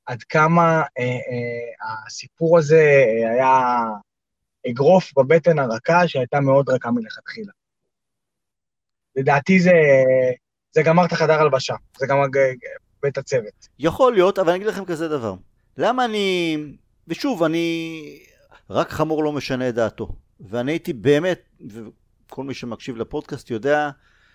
[0.06, 3.84] עד כמה אה, אה, הסיפור הזה היה
[4.70, 7.52] אגרוף בבטן הרכה שהייתה מאוד רכה מלכתחילה.
[9.16, 9.72] לדעתי זה,
[10.72, 12.26] זה גמר את החדר הלבשה, זה גמר
[13.02, 13.68] בית הצוות.
[13.78, 15.34] יכול להיות, אבל אני אגיד לכם כזה דבר.
[15.80, 16.56] למה אני...
[17.08, 18.02] ושוב, אני...
[18.70, 20.08] רק חמור לא משנה את דעתו.
[20.40, 23.90] ואני הייתי באמת, וכל מי שמקשיב לפודקאסט יודע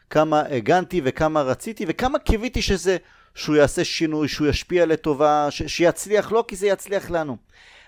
[0.10, 2.98] כמה הגנתי וכמה רציתי וכמה קיוויתי שזה
[3.36, 7.38] שהוא יעשה שינוי, שהוא ישפיע לטובה, ש- שיצליח לו, כי זה יצליח לנו.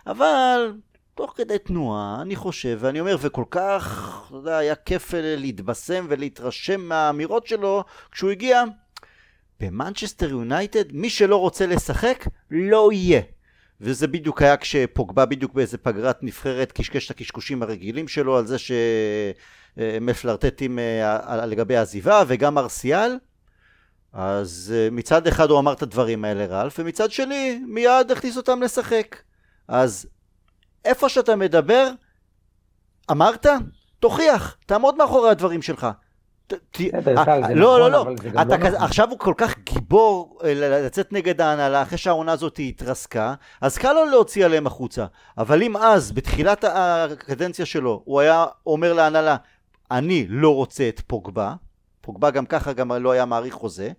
[0.08, 0.74] אבל
[1.16, 6.82] תוך כדי תנועה, אני חושב, ואני אומר, וכל כך, אתה יודע, היה כיף להתבשם ולהתרשם
[6.82, 8.64] מהאמירות שלו כשהוא הגיע.
[9.60, 13.22] במנצ'סטר יונייטד, מי שלא רוצה לשחק, לא יהיה.
[13.82, 18.56] וזה בדיוק היה כשפוגבה בדיוק באיזה פגרת נבחרת קשקש את הקשקושים הרגילים שלו על זה
[19.78, 23.18] שמפלרטטים אה, לגבי העזיבה וגם ארסיאל
[24.14, 28.64] אז אה, מצד אחד הוא אמר את הדברים האלה רלף, ומצד שני מיד הכניס אותם
[28.64, 29.22] לשחק.
[29.68, 30.08] אז
[30.86, 31.90] איפה שאתה מדבר,
[33.12, 33.46] אמרת?
[34.00, 35.88] תוכיח, תעמוד מאחורי הדברים שלך.
[36.48, 36.58] טל,
[37.02, 37.90] זה לא, נכון, לא, לא.
[37.90, 38.76] לא נכון.
[38.76, 40.54] עכשיו הוא כל כך גיבור אה,
[40.86, 45.06] לצאת נגד ההנהלה אחרי שהעונה הזאת התרסקה, אז קל לו להוציא עליהם החוצה.
[45.38, 49.36] אבל אם אז, בתחילת הקדנציה שלו, הוא היה אומר להנהלה,
[49.92, 51.54] אני לא רוצה את פוגבה,
[52.02, 53.92] פוגבה גם ככה גם לא היה מעריך חוזה,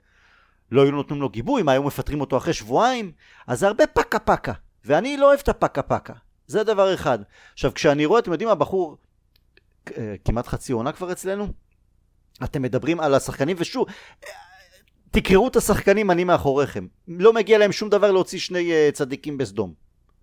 [0.72, 3.12] לא היו נותנים לו גיבוי, מה היו מפטרים אותו אחרי שבועיים?
[3.46, 4.52] אז זה הרבה פקה פקה,
[4.84, 6.12] ואני לא אוהב את הפקה פקה,
[6.46, 7.18] זה דבר אחד.
[7.52, 8.96] עכשיו כשאני רואה, אתם יודעים, הבחור
[9.96, 11.48] אה, כמעט חצי עונה כבר אצלנו,
[12.44, 13.87] אתם מדברים על השחקנים, ושוב,
[15.11, 16.87] תקראו את השחקנים, אני מאחוריכם.
[17.09, 19.72] לא מגיע להם שום דבר להוציא שני אה, צדיקים בסדום.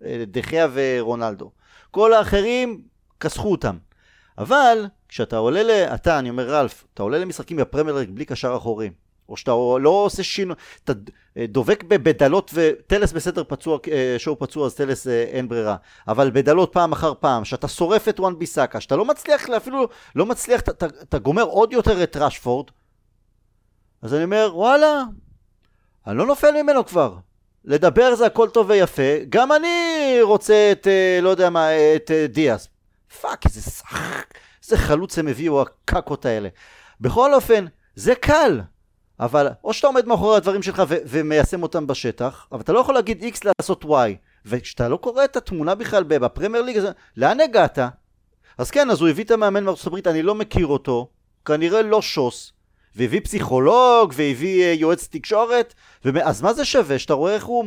[0.04, 1.50] אה, דחיה ורונלדו.
[1.90, 2.82] כל האחרים,
[3.20, 3.76] כסחו אותם.
[4.38, 5.70] אבל, כשאתה עולה ל...
[5.70, 8.90] אתה, אני אומר רלף, אתה עולה למשחקים בפרמייר בלי קשר אחורי.
[9.28, 10.92] או שאתה לא עושה שינוי, אתה
[11.48, 15.76] דבק בדאלוט וטלס בסדר פצוע, אה, שואו פצוע אז טלס אה, אין ברירה,
[16.08, 20.26] אבל בדאלוט פעם אחר פעם, שאתה שורף את וואן ביסאקה, שאתה לא מצליח, אפילו לא
[20.26, 22.70] מצליח, אתה, גומר עוד יותר את ראשפורד,
[24.02, 25.02] אז אני אומר וואלה,
[26.06, 27.14] אני לא נופל ממנו כבר.
[27.64, 32.68] לדבר זה הכל טוב ויפה, גם אני רוצה את, אה, לא יודע מה, את דיאס.
[33.20, 34.22] fuck, איזה סח,
[34.62, 36.48] איזה חלוץ הם הביאו הקקות האלה.
[37.00, 38.60] בכל אופן, זה קל.
[39.20, 42.94] אבל או שאתה עומד מאחורי הדברים שלך ו- ומיישם אותם בשטח, אבל אתה לא יכול
[42.94, 43.88] להגיד X לעשות Y,
[44.46, 46.78] וכשאתה לא קורא את התמונה בכלל בפרמייר ליג,
[47.16, 47.78] לאן הגעת?
[48.58, 51.08] אז כן, אז הוא הביא את המאמן מארצות הברית, אני לא מכיר אותו,
[51.44, 52.52] כנראה לא שוס,
[52.96, 55.74] והביא פסיכולוג, והביא uh, יועץ תקשורת,
[56.04, 57.64] ו- אז מה זה שווה שאתה רואה איך הוא...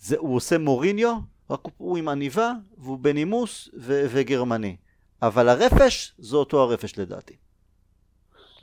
[0.00, 1.14] זה, הוא עושה מוריניו,
[1.50, 4.76] רק הוא עם עניבה, והוא בנימוס ו- וגרמני.
[5.22, 7.36] אבל הרפש, זה אותו הרפש לדעתי.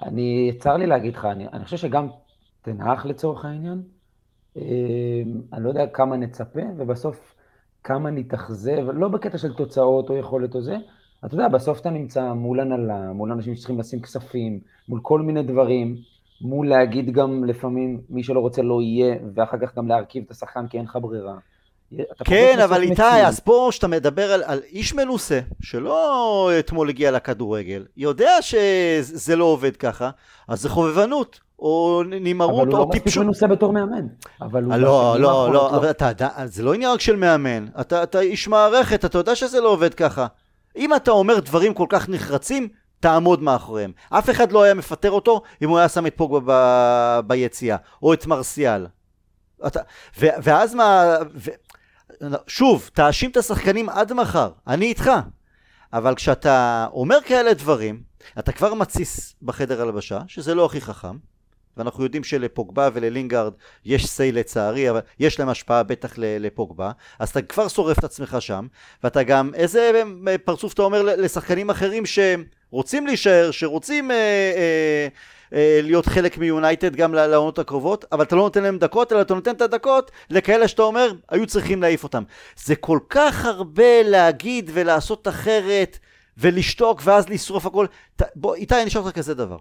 [0.04, 2.08] אני, צר לי להגיד לך, אני, אני חושב שגם
[2.62, 3.82] תנח לצורך העניין,
[4.58, 4.62] אה,
[5.54, 7.36] אני לא יודע כמה נצפה, ובסוף
[7.84, 10.76] כמה נתאכזב, לא בקטע של תוצאות או יכולת או זה,
[11.26, 15.44] אתה יודע, בסוף אתה נמצא מול הנהלה, מול אנשים שצריכים לשים כספים, מול כל מיני
[15.44, 15.96] דברים,
[16.42, 20.68] מול להגיד גם לפעמים מי שלא רוצה לא יהיה, ואחר כך גם להרכיב את השחקן
[20.68, 21.38] כי אין לך ברירה.
[22.24, 27.86] כן, אבל איתי, אז פה שאתה מדבר על, על איש מנוסה, שלא אתמול הגיע לכדורגל,
[27.98, 30.10] יודע שזה לא עובד ככה,
[30.48, 32.78] אז זה חובבנות, או נמהרות, או טיפשות.
[32.78, 34.08] אבל הוא לא מספיק מנוסה בתור מאמן.
[34.42, 34.76] אבל הוא...
[34.76, 36.12] לא, לא, לא, אבל אתה,
[36.46, 39.94] זה לא עניין רק של מאמן, אתה, אתה איש מערכת, אתה יודע שזה לא עובד
[39.94, 40.28] ככה.
[40.76, 42.68] אם אתה אומר דברים כל כך נחרצים,
[43.00, 43.92] תעמוד מאחוריהם.
[44.10, 47.28] אף אחד לא היה מפטר אותו אם הוא היה שם את פוגבה ב...
[47.28, 48.88] ביציאה, או את מרסיאל.
[49.68, 49.80] אתה...
[50.20, 50.26] ו...
[50.44, 51.16] ואז מה...
[51.36, 51.52] ו...
[52.48, 55.12] שוב, תאשים את השחקנים עד מחר, אני איתך.
[55.94, 58.02] אבל כשאתה אומר כאלה דברים,
[58.40, 61.18] אתה כבר מתסיס בחדר הלבשה, שזה לא הכי חכם,
[61.78, 63.54] ואנחנו יודעים שלפוגבה וללינגארד
[63.86, 68.38] יש סיי לצערי, אבל יש להם השפעה בטח לפוגבה, אז אתה כבר שורף את עצמך
[68.40, 68.68] שם,
[69.04, 70.04] ואתה גם, איזה
[70.46, 74.22] פרצוף אתה אומר לשחקנים אחרים שרוצים להישאר, שרוצים אה, אה,
[74.58, 75.08] אה,
[75.52, 79.52] להיות חלק מיונייטד גם לעונות הקרובות, אבל אתה לא נותן להם דקות, אלא אתה נותן
[79.52, 82.24] את הדקות לכאלה שאתה אומר, היו צריכים להעיף אותם.
[82.56, 86.00] זה כל כך הרבה להגיד ולעשות אחרת,
[86.38, 87.86] ולשתוק ואז לשרוף הכל.
[88.36, 89.58] בוא, איתי, אני אשאל אותך כזה דבר.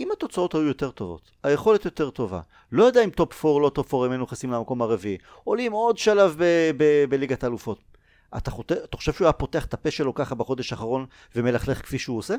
[0.00, 2.40] אם התוצאות היו יותר טובות, היכולת יותר טובה,
[2.72, 5.98] לא יודע אם טופ 4 לא טופ 4 הם היינו נכנסים למקום הרביעי, עולים עוד
[5.98, 6.36] שלב
[7.08, 7.78] בליגת האלופות.
[8.36, 8.50] אתה.
[8.84, 12.34] אתה חושב שהוא היה פותח את הפה שלו ככה בחודש האחרון ומלכלך כפי שהוא עושה?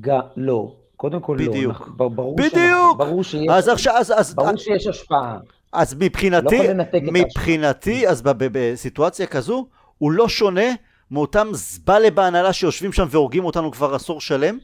[0.00, 0.76] גם, לא.
[1.00, 1.80] קודם כל בדיוק.
[1.80, 2.08] לא.
[2.08, 2.52] ברור בדיוק.
[2.54, 5.38] שאנחנו, ברור שיש, אז עכשיו, אז, אז, ברור שיש השפעה.
[5.72, 9.66] אז מבחינתי, לא מבחינתי, אז בסיטואציה כזו,
[9.98, 10.66] הוא לא שונה
[11.10, 14.58] מאותם זבלה בהנהלה שיושבים שם והורגים אותנו כבר עשור שלם.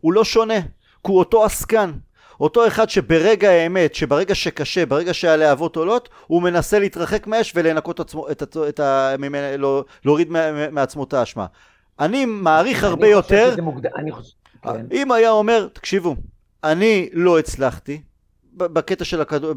[0.00, 0.60] הוא לא שונה,
[1.04, 1.92] כי הוא אותו עסקן.
[2.40, 8.30] אותו אחד שברגע האמת, שברגע שקשה, ברגע שהלהבות עולות, הוא מנסה להתרחק מהאש ולנקות עצמו,
[8.30, 9.14] את, את, את ה...
[9.18, 10.28] ממנה, לא, להוריד
[10.72, 11.46] מעצמו את האשמה.
[12.00, 14.86] אני מעריך הרבה יותר, מוקדם, אני חושב, כן.
[14.92, 16.16] אם היה אומר, תקשיבו,
[16.64, 18.02] אני לא הצלחתי
[18.52, 19.52] בקטע של הכדור,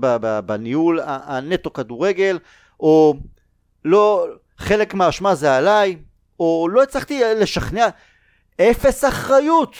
[0.45, 2.39] בניהול הנטו כדורגל,
[2.79, 3.13] או
[3.85, 5.97] לא, חלק מהאשמה זה עליי,
[6.39, 7.87] או לא הצלחתי לשכנע,
[8.61, 9.75] אפס אחריות.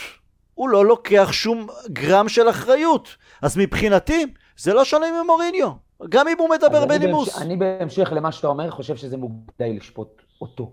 [0.54, 3.16] הוא לא לוקח שום גרם של אחריות.
[3.42, 5.70] אז מבחינתי, זה לא שונה ממוריניו.
[6.08, 7.42] גם אם הוא מדבר בנימוס.
[7.42, 10.72] אני בהמשך למה שאתה אומר, חושב שזה מוקדם לשפוט אותו.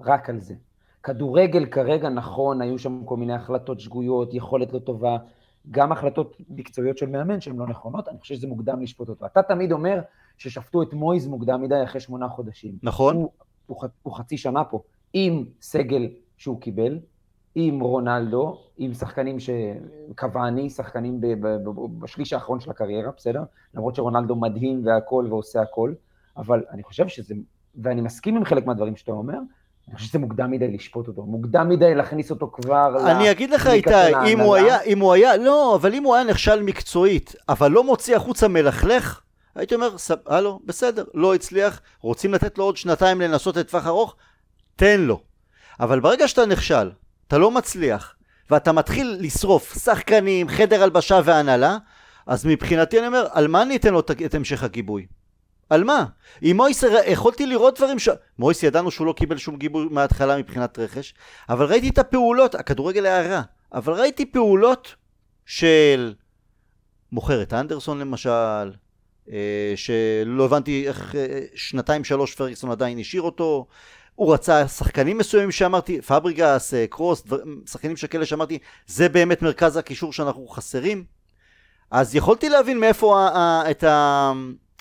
[0.00, 0.54] רק על זה.
[1.06, 5.16] כדורגל כרגע נכון, היו שם כל מיני החלטות שגויות, יכולת לא טובה,
[5.70, 9.26] גם החלטות מקצועיות של מאמן שהן לא נכונות, אני חושב שזה מוקדם לשפוט אותו.
[9.26, 10.00] אתה תמיד אומר
[10.38, 12.74] ששפטו את מויז מוקדם מדי אחרי שמונה חודשים.
[12.82, 13.16] נכון.
[13.16, 13.30] הוא,
[13.66, 14.80] הוא, הוא חצי שנה פה,
[15.12, 16.98] עם סגל שהוא קיבל,
[17.54, 23.42] עם רונלדו, עם שחקנים שקוואני, שחקנים ב, ב, ב, בשליש האחרון של הקריירה, בסדר?
[23.74, 25.94] למרות שרונלדו מדהים והכל ועושה הכל,
[26.36, 27.34] אבל אני חושב שזה,
[27.82, 29.38] ואני מסכים עם חלק מהדברים שאתה אומר,
[29.88, 33.10] אני חושב שזה מוקדם מדי לשפוט אותו, מוקדם מדי להכניס אותו כבר.
[33.10, 33.90] אני אגיד לך איתי,
[34.32, 34.76] אם הוא ההנהלה.
[34.78, 38.48] היה, אם הוא היה, לא, אבל אם הוא היה נכשל מקצועית, אבל לא מוציא החוצה
[38.48, 39.20] מלכלך,
[39.54, 44.16] הייתי אומר, "סב- הלו, בסדר, לא הצליח, רוצים לתת לו עוד שנתיים לנסות לטווח ארוך,
[44.76, 45.20] תן לו.
[45.80, 46.90] אבל ברגע שאתה נכשל,
[47.28, 48.14] אתה לא מצליח,
[48.50, 51.76] ואתה מתחיל לשרוף שחקנים, חדר הלבשה והנהלה,
[52.26, 55.06] אז מבחינתי אני אומר, על מה אני אתן לו את המשך הגיבוי?
[55.70, 56.04] על מה?
[56.40, 58.08] עם מויס יכולתי לראות דברים ש...
[58.38, 61.14] מויס ידענו שהוא לא קיבל שום גיבוי מההתחלה מבחינת רכש,
[61.48, 64.94] אבל ראיתי את הפעולות, הכדורגל היה רע, אבל ראיתי פעולות
[65.46, 66.14] של
[67.12, 68.72] מוכר את אנדרסון למשל,
[69.32, 73.66] אה, שלא הבנתי איך אה, שנתיים שלוש פרגסון עדיין השאיר אותו,
[74.14, 79.76] הוא רצה שחקנים מסוימים שאמרתי, פבריגס, אה, קרוס, דבר, שחקנים שכאלה שאמרתי, זה באמת מרכז
[79.76, 81.04] הקישור שאנחנו חסרים.
[81.90, 83.84] אז יכולתי להבין מאיפה ה- ה- את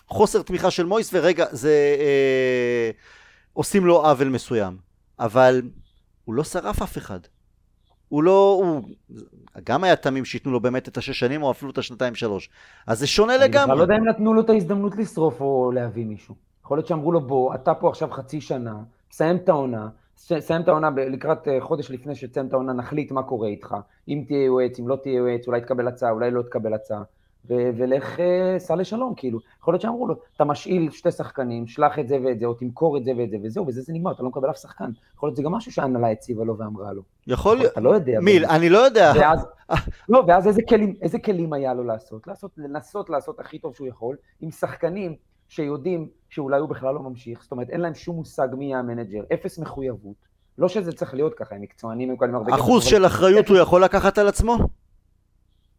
[0.09, 1.95] החוסר תמיכה של מויס, ורגע, זה...
[1.99, 2.91] אה,
[3.53, 4.77] עושים לו עוול מסוים.
[5.19, 5.61] אבל
[6.25, 7.19] הוא לא שרף אף אחד.
[8.09, 8.59] הוא לא...
[8.63, 8.81] הוא...
[9.63, 12.49] גם היה תמים שייתנו לו באמת את השש שנים, או אפילו את השנתיים שלוש.
[12.87, 13.77] אז זה שונה אני לגמרי.
[13.77, 16.35] לא יודע אם נתנו לו את ההזדמנות לשרוף או להביא מישהו.
[16.65, 18.75] יכול להיות שאמרו לו, בוא, אתה פה עכשיו חצי שנה,
[19.11, 19.87] סיים את העונה,
[20.17, 23.75] סיים את העונה לקראת אה, חודש לפני שתסיים את העונה, נחליט מה קורה איתך.
[24.07, 27.03] אם תהיה יועץ, אם לא תהיה יועץ, אולי תקבל הצעה, אולי לא תקבל הצעה.
[27.49, 29.39] ו- ולך אה, סע לשלום, כאילו.
[29.61, 32.97] יכול להיות שאמרו לו, אתה משאיל שתי שחקנים, שלח את זה ואת זה, או תמכור
[32.97, 34.91] את זה ואת זה, וזהו, בזה זה נגמר, אתה לא מקבל אף שחקן.
[35.15, 37.01] יכול להיות שזה גם משהו שההנהלה הציבה לו ואמרה לו.
[37.27, 37.71] יכול להיות...
[37.71, 38.19] אתה לא יודע.
[38.21, 38.45] מיל.
[38.45, 39.13] אני לא יודע.
[39.15, 39.47] ואז,
[40.09, 42.27] לא, ואז איזה כלים, איזה כלים היה לו לעשות?
[42.27, 42.51] לעשות?
[42.57, 45.15] לנסות לעשות הכי טוב שהוא יכול, עם שחקנים
[45.47, 49.23] שיודעים שאולי הוא בכלל לא ממשיך, זאת אומרת, אין להם שום מושג מי יהיה המנג'ר,
[49.33, 50.35] אפס מחויבות.
[50.57, 53.83] לא שזה צריך להיות ככה, הם מקצוענים, הם מקבלים הרבה אחוז של אחריות הוא יכול
[53.83, 54.57] לקחת על עצמו?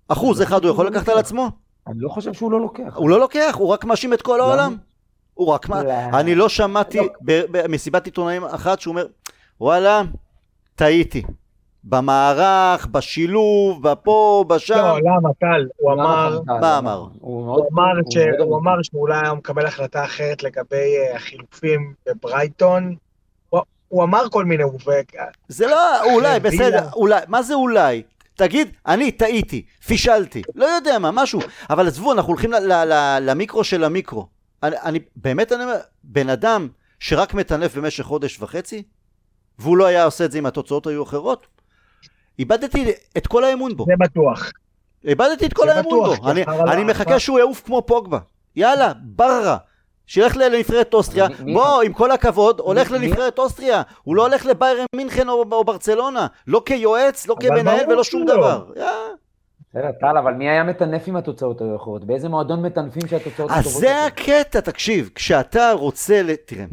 [0.09, 1.51] אחוז אחד הוא יכול לקחת על עצמו?
[1.87, 2.97] אני לא חושב שהוא לא לוקח.
[2.97, 4.41] הוא לא לוקח, הוא רק מאשים את כל?
[4.41, 4.77] העולם.
[5.35, 5.83] הוא רק מה...
[5.83, 5.93] לא.
[5.93, 7.05] אני לא שמעתי לא.
[7.25, 9.07] ב- במסיבת עיתונאים אחת שהוא אומר,
[9.61, 10.03] וואלה,
[10.75, 11.23] טעיתי.
[11.85, 14.75] במערך, בשילוב, בפה, בשם.
[14.75, 15.67] לא, למה, טל?
[15.77, 16.41] הוא אמר...
[16.47, 16.79] מה?
[16.79, 17.07] אמר?
[17.21, 22.95] הוא אמר, שאולי היה מקבל החלטה אחרת לגבי אה, החילופים בברייטון.
[23.89, 24.65] הוא, אמר כל מיני.
[25.49, 26.39] זה לא, אולי, וילה.
[26.39, 28.03] בסדר, אולי, מה זה אולי?
[28.37, 33.19] תגיד, אני טעיתי, פישלתי, לא יודע מה, משהו, אבל עזבו, אנחנו הולכים ל- ל- ל-
[33.23, 34.29] למיקרו של המיקרו.
[34.63, 36.69] אני, אני, באמת אני אומר, בן אדם
[37.01, 38.83] שרק מטנף במשך חודש וחצי,
[39.59, 41.47] והוא לא היה עושה את זה אם התוצאות היו אחרות,
[42.39, 43.85] איבדתי את כל האמון בו.
[43.85, 44.53] זה בטוח.
[45.05, 46.31] איבדתי את כל האמון בו.
[46.31, 48.19] אני, אני מחכה שהוא יעוף כמו פוגבה.
[48.57, 49.57] יאללה, בררה.
[50.07, 55.29] שילך לנבחרת אוסטריה, בוא, עם כל הכבוד, הולך לנבחרת אוסטריה, הוא לא הולך לביירן מינכן
[55.29, 58.27] או ברצלונה, לא כיועץ, לא כמנהל ולא שום.
[58.27, 58.65] דבר.
[59.71, 62.05] בסדר, טל, אבל מי היה מטנף עם התוצאות האחרות?
[62.05, 64.07] באיזה מועדון מטנפים שהתוצאות אז הטובות זה יותר?
[64.07, 66.23] הקטע, תקשיב, כשאתה רוצה.
[66.47, 66.65] תראה.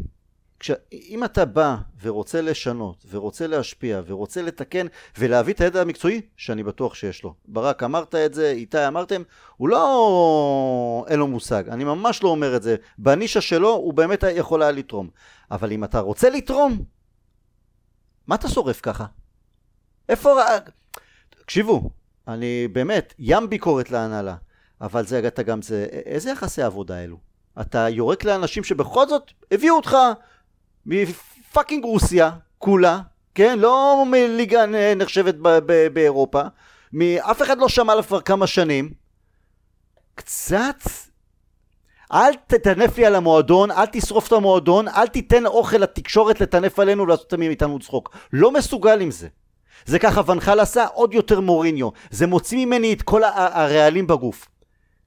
[0.92, 4.86] אם אתה בא ורוצה לשנות, ורוצה להשפיע, ורוצה לתקן,
[5.18, 7.34] ולהביא את הידע המקצועי, שאני בטוח שיש לו.
[7.44, 9.22] ברק, אמרת את זה, איתי אמרתם,
[9.56, 11.04] הוא לא...
[11.08, 12.76] אין לו מושג, אני ממש לא אומר את זה.
[12.98, 15.08] בנישה שלו הוא באמת יכול היה לתרום.
[15.50, 16.84] אבל אם אתה רוצה לתרום,
[18.26, 19.06] מה אתה שורף ככה?
[20.08, 20.36] איפה...
[21.30, 21.90] תקשיבו,
[22.28, 24.36] אני באמת, ים ביקורת להנהלה.
[24.80, 27.16] אבל זה אתה גם זה, איזה יחסי עבודה אלו?
[27.60, 29.96] אתה יורק לאנשים שבכל זאת הביאו אותך
[30.86, 33.00] מפאקינג רוסיה, כולה,
[33.34, 33.58] כן?
[33.58, 34.66] לא מליגה
[34.96, 36.42] נחשבת ב- ב- באירופה,
[36.92, 38.90] מאף אחד לא שמע עליו כבר כמה שנים.
[40.14, 40.76] קצת...
[42.12, 47.02] אל תטנף לי על המועדון, אל תשרוף את המועדון, אל תיתן אוכל לתקשורת לטנף עלינו
[47.02, 48.16] ולעשות מאיתנו צחוק.
[48.32, 49.28] לא מסוגל עם זה.
[49.86, 51.88] זה ככה ונחל עשה, עוד יותר מוריניו.
[52.10, 54.48] זה מוציא ממני את כל הרעלים בגוף.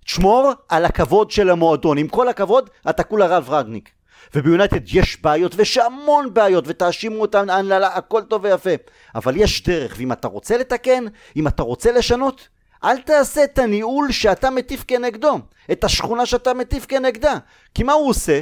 [0.05, 1.97] תשמור על הכבוד של המועדון.
[1.97, 3.89] עם כל הכבוד, אתה כולה רב רגניק.
[4.35, 7.45] וביונייטד יש בעיות, ויש המון בעיות, ותאשימו אותם,
[7.83, 8.69] הכל טוב ויפה.
[9.15, 11.03] אבל יש דרך, ואם אתה רוצה לתקן,
[11.35, 12.47] אם אתה רוצה לשנות,
[12.83, 15.39] אל תעשה את הניהול שאתה מטיף כנגדו,
[15.71, 17.37] את השכונה שאתה מטיף כנגדה.
[17.75, 18.41] כי מה הוא עושה?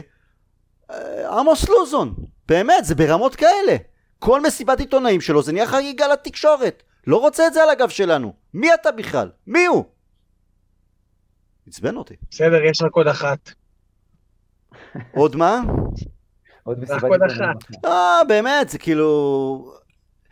[0.91, 2.15] אה, עמוס לוזון.
[2.47, 3.75] באמת, זה ברמות כאלה.
[4.19, 6.83] כל מסיבת עיתונאים שלו זה נהיה חגיגה לתקשורת.
[7.07, 8.33] לא רוצה את זה על הגב שלנו.
[8.53, 9.31] מי אתה בכלל?
[9.47, 9.83] מי הוא?
[11.67, 12.15] עצבן אותי.
[12.31, 13.51] בסדר, יש רק עוד אחת.
[15.15, 15.61] עוד מה?
[16.63, 17.51] עוד מסיבת עיתונאים.
[17.85, 19.71] אה, באמת, זה כאילו...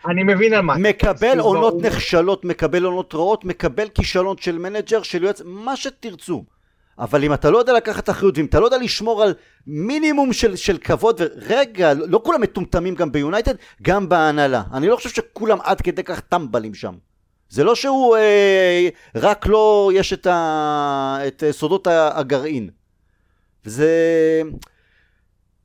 [0.08, 0.78] אני מבין על מה.
[0.78, 1.86] מקבל כאילו, עונות ברור.
[1.86, 6.44] נכשלות, מקבל עונות רעות, מקבל כישלון של מנג'ר, של יועץ, מה שתרצו.
[7.00, 9.34] אבל אם אתה לא יודע לקחת אחריות, ואם אתה לא יודע לשמור על
[9.68, 14.64] מינימום של, של כבוד, ורגע, לא כולם מטומטמים גם ביונייטד, גם בהנהלה.
[14.74, 16.94] אני לא חושב שכולם עד כדי כך טמבלים שם.
[17.50, 22.70] זה לא שהוא אה, רק לא יש את, ה, את אה, סודות הגרעין.
[23.66, 24.42] וזה...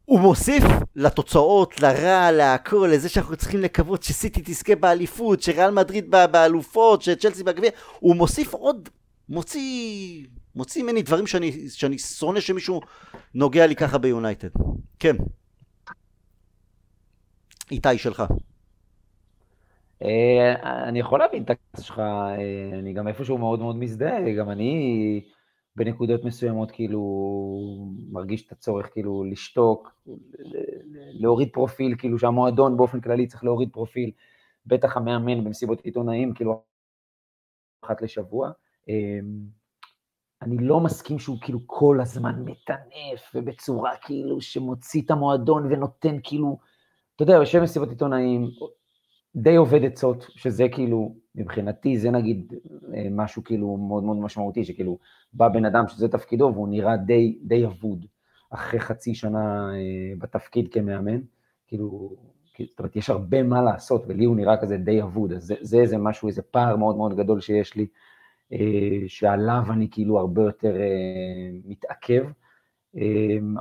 [0.04, 0.64] הוא מוסיף
[0.96, 7.42] לתוצאות, לרע, להכל, לזה שאנחנו צריכים לקוות שסיטי תזכה באליפות, שריאל מדריד בא- באלופות, שצ'לסי
[7.42, 8.88] בגביע, הוא מוסיף עוד,
[9.28, 12.80] מוציא, מוציא ממני דברים שאני, שאני שונא שמישהו
[13.34, 14.48] נוגע לי ככה ביונייטד.
[14.98, 15.16] כן.
[17.70, 18.22] איתי שלך.
[20.02, 24.50] אה, אני יכול להבין את הכעס שלך, אה, אני גם איפשהו מאוד מאוד מזדהה, גם
[24.50, 25.20] אני
[25.78, 27.00] בנקודות מסוימות כאילו
[28.10, 30.00] מרגיש את הצורך כאילו לשתוק,
[31.12, 34.10] להוריד פרופיל, כאילו שהמועדון באופן כללי צריך להוריד פרופיל,
[34.66, 36.62] בטח המאמן במסיבות עיתונאים, כאילו
[37.84, 38.50] אחת לשבוע.
[38.88, 39.18] אה,
[40.42, 46.58] אני לא מסכים שהוא כאילו כל הזמן מטנף, ובצורה כאילו שמוציא את המועדון ונותן כאילו,
[47.16, 48.50] אתה יודע, יושב במסיבות עיתונאים,
[49.42, 52.54] די עובד עצות, שזה כאילו, מבחינתי זה נגיד
[52.94, 54.98] אה, משהו כאילו מאוד מאוד משמעותי, שכאילו
[55.32, 58.06] בא בן אדם שזה תפקידו והוא נראה די, די אבוד
[58.50, 61.20] אחרי חצי שנה אה, בתפקיד כמאמן,
[61.66, 62.16] כאילו,
[62.58, 65.76] זאת אומרת, יש הרבה מה לעשות, ולי הוא נראה כזה די אבוד, אז זה, זה
[65.76, 67.86] איזה משהו, איזה פער מאוד מאוד גדול שיש לי,
[68.52, 68.58] אה,
[69.06, 70.76] שעליו אני כאילו הרבה יותר
[71.64, 72.24] מתעכב.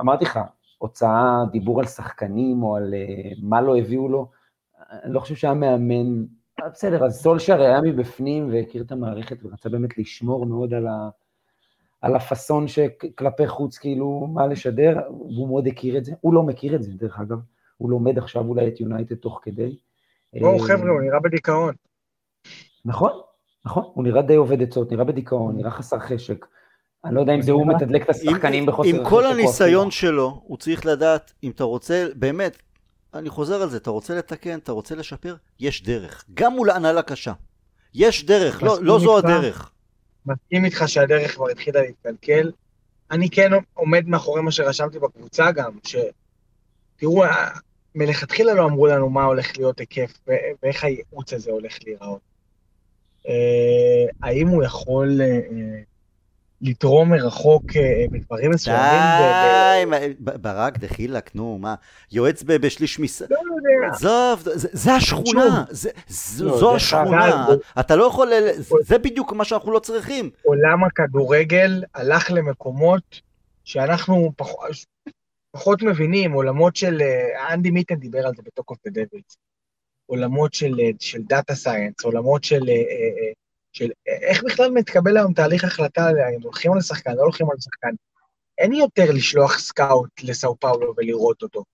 [0.00, 0.38] אמרתי לך,
[0.78, 2.94] הוצאה, דיבור על שחקנים או על
[3.42, 4.30] מה לא הביאו לו,
[4.90, 6.24] אני לא חושב שהיה מאמן,
[6.66, 11.08] בסדר, אז סולשר היה מבפנים והכיר את המערכת ורצה באמת לשמור מאוד על, ה,
[12.00, 16.12] על הפאסון שכלפי חוץ, כאילו, מה לשדר, והוא מאוד הכיר את זה.
[16.20, 17.38] הוא לא מכיר את זה, דרך אגב,
[17.76, 19.76] הוא לומד עכשיו אולי את יונייטד תוך כדי.
[20.40, 21.74] בואו אה, חבר'ה, הוא נראה בדיכאון.
[22.84, 23.12] נכון,
[23.66, 26.46] נכון, הוא נראה די עובד עצות, נראה בדיכאון, נראה חסר חשק.
[27.04, 29.90] אני לא יודע אם זה הוא מתדלק את השחקנים בחוסר עם כל הניסיון.
[29.90, 32.56] שלו, הוא צריך לדעת, אם אתה רוצה, באמת,
[33.14, 36.24] אני חוזר על זה, אתה רוצה לתקן, אתה רוצה לשפר, יש דרך.
[36.34, 37.32] גם מול הנהלה קשה.
[37.94, 39.28] יש דרך, לא, לא זו איתך.
[39.28, 39.70] הדרך.
[40.26, 42.50] מסכים איתך שהדרך כבר התחילה להתקלקל.
[43.10, 45.96] אני כן עומד מאחורי מה שרשמתי בקבוצה גם, ש...
[46.96, 47.50] תראו, ה-
[47.94, 50.20] מלכתחילה לא אמרו לנו מה הולך להיות היקף
[50.62, 52.20] ואיך הייעוץ הזה הולך להיראות.
[53.28, 55.80] אה, האם הוא יכול אה, אה,
[56.60, 59.00] לתרום מרחוק אה, בדברים מסוימים?
[59.18, 61.74] די, ברק, דחילק, נו, מה,
[62.12, 63.22] יועץ בשליש מס...
[63.22, 63.94] לא יודע.
[63.94, 67.46] עזוב, זה, זה השכונה, זה, זו, לא, השכונה,
[67.80, 68.32] אתה לא יכול,
[68.80, 70.30] זה בדיוק מה שאנחנו לא צריכים.
[70.42, 73.20] עולם הכדורגל הלך למקומות
[73.64, 74.46] שאנחנו פח...
[75.50, 77.00] פחות מבינים, עולמות של...
[77.00, 79.36] אה, אנדי מיטן דיבר על זה the Devils.
[80.06, 83.32] עולמות של, אה, של דאטה science, עולמות של, אה, אה, אה,
[83.78, 87.90] של איך בכלל מתקבל היום תהליך החלטה, אם הולכים על שחקן, לא הולכים על שחקן.
[88.58, 91.64] אין יותר לשלוח סקאוט לסאו פאולו ולראות אותו.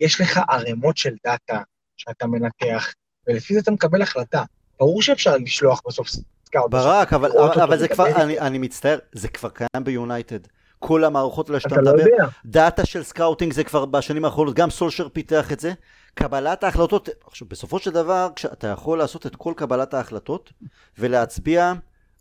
[0.00, 1.60] יש לך ערימות של דאטה
[1.96, 2.92] שאתה מנתח,
[3.26, 4.42] ולפי זה אתה מקבל החלטה.
[4.80, 6.70] ברור שאפשר לשלוח בסוף סקאוט.
[6.70, 10.38] ברק, אבל, אבל אותו זה כבר, אני, אני מצטער, זה כבר קיים ביונייטד.
[10.78, 12.24] כל המערכות האלה שאתה אתה לא מדבר, יודע.
[12.44, 15.72] דאטה של סקאוטינג זה כבר בשנים האחרונות, גם סולשר פיתח את זה.
[16.14, 20.52] קבלת ההחלטות, עכשיו בסופו של דבר, כשאתה יכול לעשות את כל קבלת ההחלטות
[20.98, 21.72] ולהצביע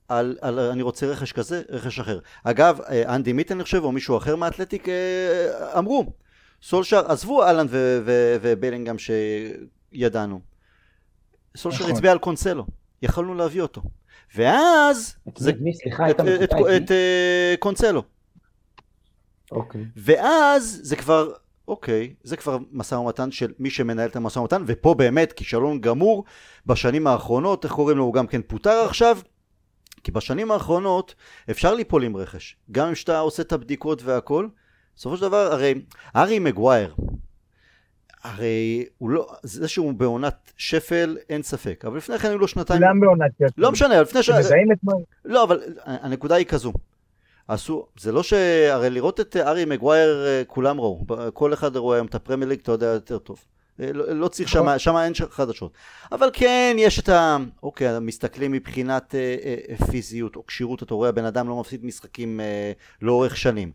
[0.08, 2.20] על, על אני רוצה רכש כזה, רכש אחר.
[2.44, 6.06] אגב, אה, אנדי מיט אני חושב, או מישהו אחר מהאתלטיק, אה, אמרו,
[6.64, 7.68] סולשר, עזבו אהלן
[8.42, 10.40] ובלינגהם שידענו.
[11.58, 11.92] סולשר נכון.
[11.92, 12.66] הצביע על קונסלו,
[13.02, 13.82] יכולנו להביא אותו.
[14.36, 16.58] ואז, את זה, מי- סליחה, את, את, אתה?
[16.78, 18.04] את אה, קונסלו.
[19.52, 19.86] אוקיי.
[19.96, 21.32] ואז זה כבר,
[21.72, 26.24] אוקיי, זה כבר משא ומתן של מי שמנהל את המשא ומתן, ופה באמת כישלון גמור
[26.66, 29.18] בשנים האחרונות, איך קוראים לו, הוא גם כן פוטר עכשיו,
[30.04, 31.16] כי בשנים האחרונות
[31.52, 34.48] אפשר ליפול עם רכש, גם אם שאתה עושה את הבדיקות והכל,
[34.96, 35.74] בסופו של דבר, הרי
[36.16, 36.96] ארי מגווייר,
[38.24, 42.82] הרי הוא לא, זה שהוא בעונת שפל, אין ספק, אבל לפני כן היו לו שנתיים,
[42.82, 43.62] כולם בעונת שפל.
[43.62, 44.26] לא משנה, אבל לפני ש...
[44.26, 44.94] שמזהים את מה...
[45.26, 46.74] לא, אבל הנקודה היא כזו.
[47.54, 48.34] עשו, זה לא ש...
[48.70, 52.60] הרי לראות את ארי מגווייר אה, כולם ראו, כל אחד רואה היום את הפרמייר ליג,
[52.60, 53.46] אתה יודע יותר טוב.
[53.82, 54.80] אה, לא, לא צריך נכון.
[54.80, 55.72] שם, שם אין חדשות.
[56.12, 57.38] אבל כן, יש את ה...
[57.64, 61.86] אוקיי, מסתכלים מבחינת אה, אה, אה, פיזיות או כשירות, אתה רואה, הבן אדם לא מפסיד
[61.86, 62.72] משחקים אה,
[63.02, 63.72] לאורך שנים.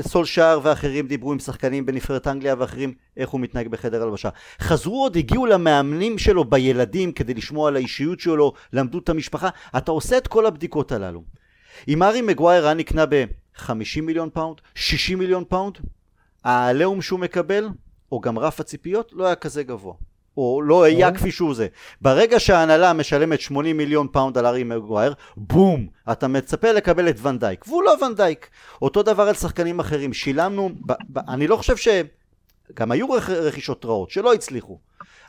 [0.00, 4.28] סולשאר ואחרים דיברו עם שחקנים בנבחרת אנגליה ואחרים, איך הוא מתנהג בחדר הלבשה.
[4.60, 9.48] חזרו עוד, הגיעו למאמנים שלו בילדים כדי לשמוע על האישיות שלו, למדו את המשפחה.
[9.76, 11.22] אתה עושה את כל הבדיקות הללו.
[11.88, 15.78] אם הארי מגווייר היה נקנה ב-50 מיליון פאונד, 60 מיליון פאונד,
[16.44, 17.68] העליהום שהוא מקבל,
[18.12, 19.94] או גם רף הציפיות, לא היה כזה גבוה.
[20.36, 21.12] או לא היה.
[21.12, 21.66] כפי שהוא זה.
[22.00, 27.39] ברגע שההנהלה משלמת 80 מיליון פאונד על הארי מגווייר, בום, אתה מצפה לקבל את ואן
[27.39, 28.48] דייק, והוא לא ואן דייק.
[28.82, 31.88] אותו דבר על שחקנים אחרים, שילמנו, ב, ב, אני לא חושב ש...
[32.74, 34.78] גם היו רכ- רכישות רעות שלא הצליחו,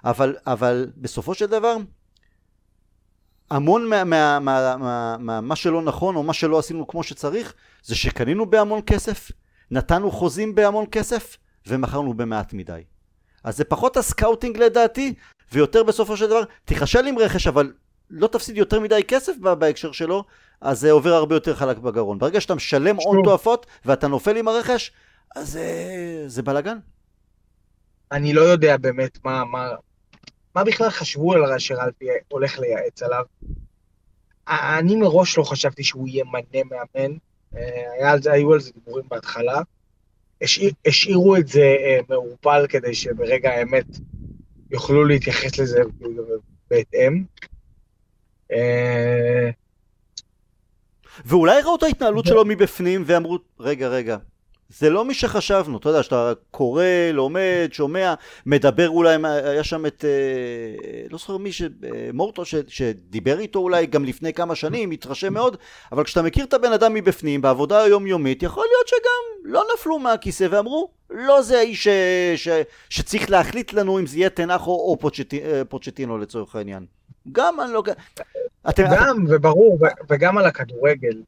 [0.05, 1.75] אבל, אבל בסופו של דבר,
[3.53, 7.53] המון מה, מה, מה, מה, מה, מה שלא נכון או מה שלא עשינו כמו שצריך,
[7.83, 9.31] זה שקנינו בהמון כסף,
[9.71, 11.37] נתנו חוזים בהמון כסף,
[11.67, 12.81] ומכרנו במעט מדי.
[13.43, 15.13] אז זה פחות הסקאוטינג לדעתי,
[15.51, 17.73] ויותר בסופו של דבר, תיכשל עם רכש, אבל
[18.09, 20.23] לא תפסיד יותר מדי כסף בהקשר שלו,
[20.61, 22.19] אז זה עובר הרבה יותר חלק בגרון.
[22.19, 23.23] ברגע שאתה משלם הון.
[23.23, 24.91] תועפות, ואתה נופל עם הרכש,
[25.35, 26.77] אז זה, זה בלאגן.
[28.11, 29.67] אני לא יודע באמת מה, מה,
[30.55, 33.23] מה בכלל חשבו על שרלפי הולך לייעץ עליו.
[34.47, 37.15] אני מראש לא חשבתי שהוא ימנה מאמן,
[37.55, 39.61] אה, היה על זה, היו על זה דיבורים בהתחלה.
[40.41, 43.85] השאיר, השאירו את זה אה, מעורפל כדי שברגע האמת
[44.71, 45.81] יוכלו להתייחס לזה
[46.69, 47.23] בהתאם.
[48.51, 49.49] אה,
[51.25, 54.17] ואולי ראו את ההתנהלות שלו מבפנים ואמרו, רגע, רגע,
[54.77, 58.13] זה לא מי שחשבנו, אתה יודע, שאתה קורא, לומד, שומע,
[58.45, 61.49] מדבר אולי, היה שם את, אה, לא זוכר מי,
[61.83, 65.57] אה, מורטו, ש, שדיבר איתו אולי גם לפני כמה שנים, התרשם מאוד,
[65.91, 70.47] אבל כשאתה מכיר את הבן אדם מבפנים, בעבודה היומיומית, יכול להיות שגם לא נפלו מהכיסא
[70.51, 71.87] ואמרו, לא זה האיש ש,
[72.35, 72.47] ש,
[72.89, 76.85] שצריך להחליט לנו אם זה יהיה תנח או, או פוצ'טי, אה, פוצ'טינו לצורך העניין.
[77.31, 77.83] גם אני לא...
[78.69, 81.21] אתם, גם, וברור, ו- וגם על הכדורגל.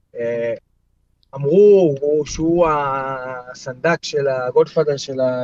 [1.36, 2.68] אמרו הוא- שהוא
[3.52, 5.44] הסנדק של ה godfather של, ה,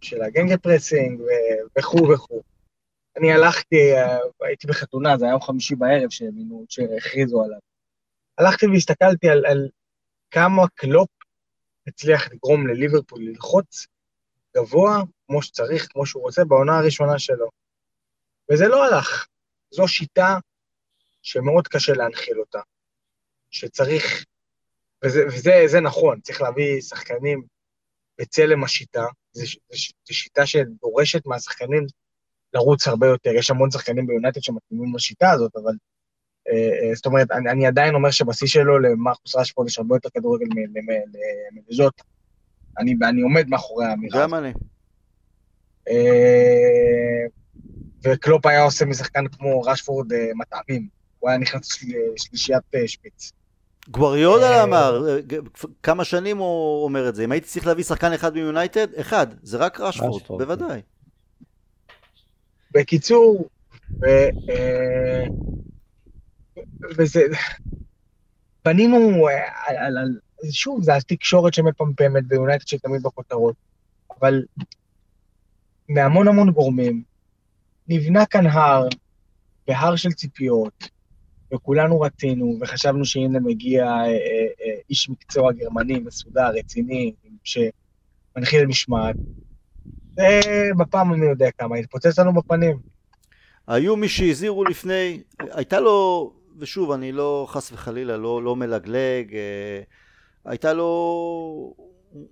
[0.00, 1.20] של הגגן פרסינג
[1.78, 2.42] וכו' וכו'.
[3.16, 3.92] אני הלכתי,
[4.40, 7.58] הייתי בחתונה, זה היה יום חמישי בערב שמינו, שהכריזו עליו.
[8.38, 9.68] הלכתי והסתכלתי על, על
[10.30, 11.08] כמה קלופ
[11.86, 13.86] הצליח לגרום לליברפול ללחוץ
[14.56, 17.48] גבוה, כמו שצריך, כמו שהוא רוצה, בעונה הראשונה שלו.
[18.50, 19.26] וזה לא הלך.
[19.70, 20.38] זו שיטה
[21.22, 22.60] שמאוד קשה להנחיל אותה.
[23.50, 24.24] שצריך,
[25.04, 27.42] וזה, וזה זה נכון, צריך להביא שחקנים
[28.20, 29.04] בצלם השיטה.
[29.32, 29.44] זו
[30.10, 31.86] שיטה שדורשת מהשחקנים
[32.54, 33.30] לרוץ הרבה יותר.
[33.30, 35.72] יש המון שחקנים ביונייטד שמתאימים לשיטה הזאת, אבל...
[36.48, 40.08] אה, אה, זאת אומרת, אני, אני עדיין אומר שבשיא שלו למרקוס רשפורד יש הרבה יותר
[40.14, 40.46] כדורגל
[41.52, 42.02] מלז'וטה.
[42.78, 44.22] אני, אני עומד מאחורי האמירה.
[44.22, 44.52] גם אני.
[45.88, 47.26] אה,
[48.04, 50.88] וקלופ היה עושה משחקן כמו רשפורד אה, מטעמים.
[51.18, 51.84] הוא היה נכנס
[52.14, 53.32] לשלישיית שפיץ.
[53.88, 55.18] גוארדיולה אה, אמר, אה,
[55.82, 59.56] כמה שנים הוא אומר את זה, אם הייתי צריך להביא שחקן אחד מיונייטד, אחד, זה
[59.58, 60.80] רק רשפורד, בוודאי.
[62.70, 63.48] בקיצור,
[64.02, 64.04] ו,
[64.50, 65.24] אה,
[66.96, 67.20] וזה...
[68.64, 69.28] בנינו
[69.66, 70.18] על, על, על...
[70.50, 73.54] שוב, זה התקשורת שמפמפמת ביונייטד שתמיד בכותרות,
[74.20, 74.44] אבל
[75.88, 77.02] מהמון המון גורמים,
[77.88, 78.88] נבנה כאן הר,
[79.68, 80.88] והר של ציפיות,
[81.54, 84.08] וכולנו רצינו, וחשבנו שהנה מגיע אה, אה,
[84.62, 87.12] אה, איש מקצוע גרמני, מסודר, רציני,
[87.44, 89.16] שמנחיל משמעת.
[90.12, 92.78] ובפעם אני יודע כמה, התפוצץ לנו בפנים.
[93.66, 99.82] היו מי שהזהירו לפני, הייתה לו, ושוב, אני לא, חס וחלילה, לא, לא מלגלג, אה,
[100.44, 100.84] הייתה לו,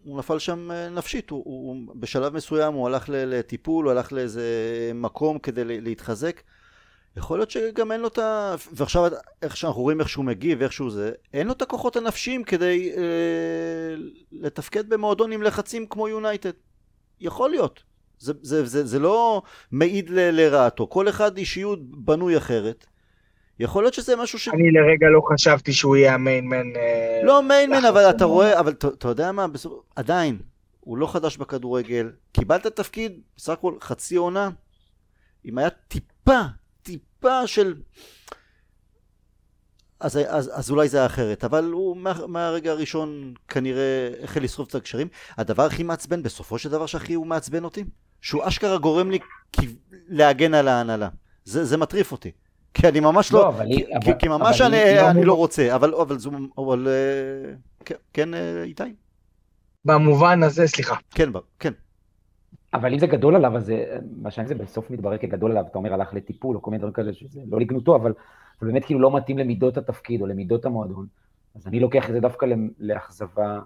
[0.05, 4.43] הוא נפל שם אה, נפשית, הוא, הוא, בשלב מסוים הוא הלך לטיפול, הוא הלך לאיזה
[4.95, 6.41] מקום כדי להתחזק.
[7.17, 8.55] יכול להיות שגם אין לו את ה...
[8.73, 9.11] ועכשיו
[9.43, 12.93] איך שאנחנו רואים איך שהוא מגיב ואיך שהוא זה, אין לו את הכוחות הנפשיים כדי
[12.97, 13.95] אה,
[14.33, 16.53] לתפקד במועדון עם לחצים כמו יונייטד.
[17.21, 17.83] יכול להיות.
[18.19, 19.43] זה, זה, זה, זה לא
[19.73, 22.87] מעיד ל, לרעתו, כל אחד אישיות בנוי אחרת.
[23.61, 24.49] יכול להיות שזה משהו ש...
[24.49, 26.77] אני לרגע לא חשבתי שהוא יהיה המיינמן.
[26.77, 30.39] אה, לא מיינמן, אבל אתה רואה, אבל אתה יודע מה, בסוף, עדיין,
[30.81, 34.49] הוא לא חדש בכדורגל, קיבלת תפקיד, בסך הכל חצי עונה,
[35.45, 36.41] אם היה טיפה,
[37.21, 37.75] טיפה של...
[40.01, 44.69] אז, אז, אז אולי זה היה אחרת, אבל הוא מה, מהרגע הראשון כנראה החל לשרוף
[44.69, 45.09] את הקשרים.
[45.37, 47.85] הדבר הכי מעצבן, בסופו של דבר שהכי הוא מעצבן אותי,
[48.21, 49.19] שהוא אשכרה גורם לי
[50.09, 51.09] להגן על ההנהלה.
[51.45, 52.31] זה, זה מטריף אותי.
[52.75, 55.35] כי אני ממש לא, לא אבל כי, אבל, כי ממש אבל אני, לא אני לא
[55.35, 57.55] רוצה, אבל, אבל זו, אבל אה,
[57.85, 58.83] כן, כן אה, איתי?
[59.85, 60.97] במובן הזה, סליחה.
[61.11, 61.73] כן, כן.
[62.75, 63.73] אבל אם זה גדול עליו, אז
[64.17, 66.93] מה שאני זה בסוף מתברר כגדול עליו, אתה אומר הלך לטיפול או כל מיני דברים
[66.93, 68.13] כאלה, שזה לא לגנותו, אבל
[68.63, 71.07] באמת כאילו לא מתאים למידות התפקיד או למידות המועדון,
[71.57, 72.47] אז אני לוקח את זה דווקא
[72.79, 73.61] לאכזבה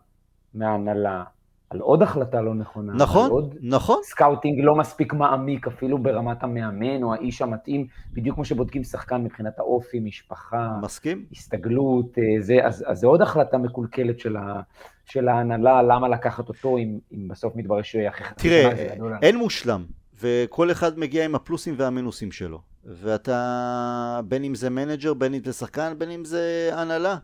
[0.55, 1.25] מההנהלה,
[1.71, 2.93] על עוד החלטה לא נכונה.
[2.95, 3.99] נכון, עוד נכון.
[4.03, 9.59] סקאוטינג לא מספיק מעמיק, אפילו ברמת המאמן או האיש המתאים, בדיוק כמו שבודקים שחקן מבחינת
[9.59, 10.79] האופי, משפחה.
[10.83, 11.25] מסכים.
[11.33, 14.61] הסתגלות, אה, זה, אז, אז זה עוד החלטה מקולקלת של, ה,
[15.05, 19.37] של ההנהלה, למה לקחת אותו, אם, אם בסוף מתברר שהוא יהיה הכי חצי תראה, אין
[19.37, 19.85] מושלם,
[20.21, 22.61] וכל אחד מגיע עם הפלוסים והמינוסים שלו.
[22.85, 27.17] ואתה, בין אם זה מנג'ר, בין אם זה שחקן, בין אם זה הנהלה.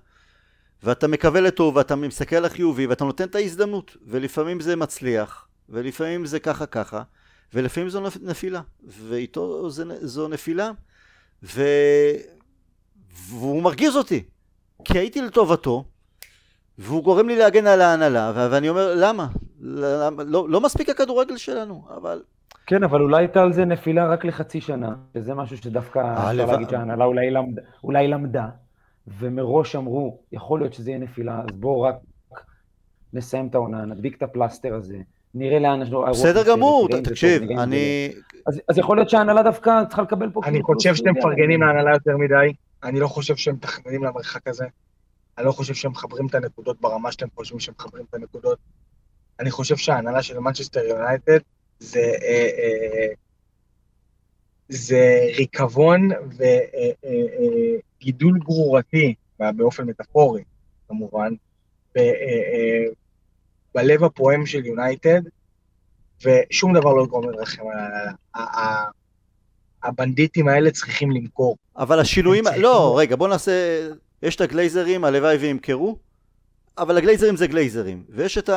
[0.82, 3.96] ואתה מקווה לטוב, ואתה מסתכל על החיובי, ואתה נותן את ההזדמנות.
[4.06, 7.02] ולפעמים זה מצליח, ולפעמים זה ככה ככה,
[7.54, 8.60] ולפעמים זו נפילה.
[8.84, 10.70] ואיתו זה, זו נפילה,
[11.42, 11.62] ו...
[13.12, 14.22] והוא מרגיז אותי.
[14.84, 15.84] כי הייתי לטובתו,
[16.80, 18.32] והוא גורם לי להגן על ההנהלה.
[18.50, 19.26] ואני אומר, למה?
[19.60, 20.22] למה?
[20.26, 22.22] לא, לא מספיק הכדורגל שלנו, אבל...
[22.66, 26.70] כן, אבל אולי הייתה על זה נפילה רק לחצי שנה, שזה משהו שדווקא אפשר להגיד
[26.70, 28.46] שההנהלה אולי, למד, אולי למדה.
[29.18, 31.94] ומראש אמרו, יכול להיות שזה יהיה נפילה, אז בואו רק
[33.12, 34.98] נסיים את העונה, נדביק את הפלסטר הזה,
[35.34, 35.80] נראה לאן...
[36.10, 38.12] בסדר גמור, תקשיב, אני...
[38.46, 40.40] אז, אז יכול להיות שההנהלה דווקא צריכה לקבל פה...
[40.44, 42.52] אני חושב שאתם מפרגנים להנהלה יותר מדי,
[42.84, 44.64] אני לא חושב שהם מתכננים למרחק הזה,
[45.41, 48.59] אני לא חושב שהם מחברים את הנקודות ברמה שאתם חושבים שהם מחברים את הנקודות.
[49.41, 51.38] אני חושב שההנהלה של מנצ'סטר יונייטד
[51.78, 52.01] זה...
[52.01, 53.07] אה, אה,
[54.70, 60.43] זה ריקבון וגידול אה, אה, אה, גרורתי, באופן מטאפורי
[60.88, 61.32] כמובן,
[63.74, 65.20] בלב הפועם של יונייטד,
[66.24, 67.62] ושום דבר לא יגרום לרחם
[68.34, 68.43] על
[69.82, 71.57] הבנדיטים האלה צריכים למכור.
[71.76, 73.88] אבל השינויים, לא, רגע, בוא נעשה,
[74.22, 75.98] יש את הגלייזרים, הלוואי וימכרו,
[76.78, 78.50] אבל הגלייזרים זה גלייזרים, ויש את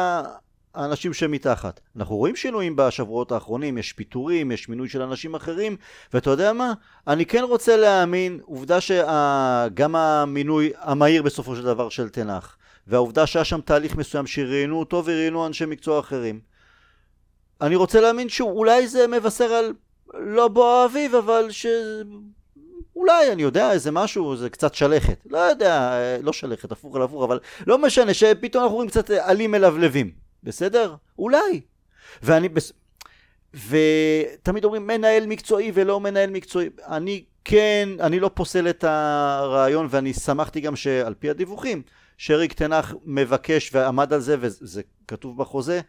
[0.76, 1.80] האנשים שמתחת.
[1.96, 5.76] אנחנו רואים שינויים בשבועות האחרונים, יש פיטורים, יש מינוי של אנשים אחרים,
[6.14, 6.74] ואתה יודע מה?
[7.08, 12.58] אני כן רוצה להאמין, עובדה שגם המינוי המהיר בסופו של דבר של תנח,
[12.88, 16.40] והעובדה שהיה שם תהליך מסוים שראיינו אותו וראיינו אנשי מקצוע אחרים.
[17.62, 19.74] אני רוצה להאמין שאולי זה מבשר על
[20.14, 21.66] לא בוא האביב, אבל ש...
[22.96, 25.20] אולי, אני יודע, איזה משהו, זה קצת שלכת.
[25.30, 29.52] לא יודע, לא שלכת, הפוך על הפוך, אבל לא משנה, שפתאום אנחנו רואים קצת עלים
[29.52, 30.12] מלבלבים.
[30.44, 30.96] בסדר?
[31.20, 31.62] אולי.
[32.24, 32.50] ואני...
[32.50, 32.74] בס...
[33.54, 36.70] ותמיד אומרים מנהל מקצועי ולא מנהל מקצועי.
[36.88, 41.82] אני כן, אני לא פוסל את הרעיון ואני שמחתי גם שעל פי הדיווחים
[42.18, 45.82] שאריק תנח מבקש ועמד על זה וזה כתוב בחוזה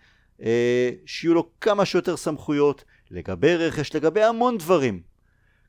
[0.42, 5.13] אה, שיהיו לו כמה שיותר סמכויות לגבי רכש, לגבי המון דברים.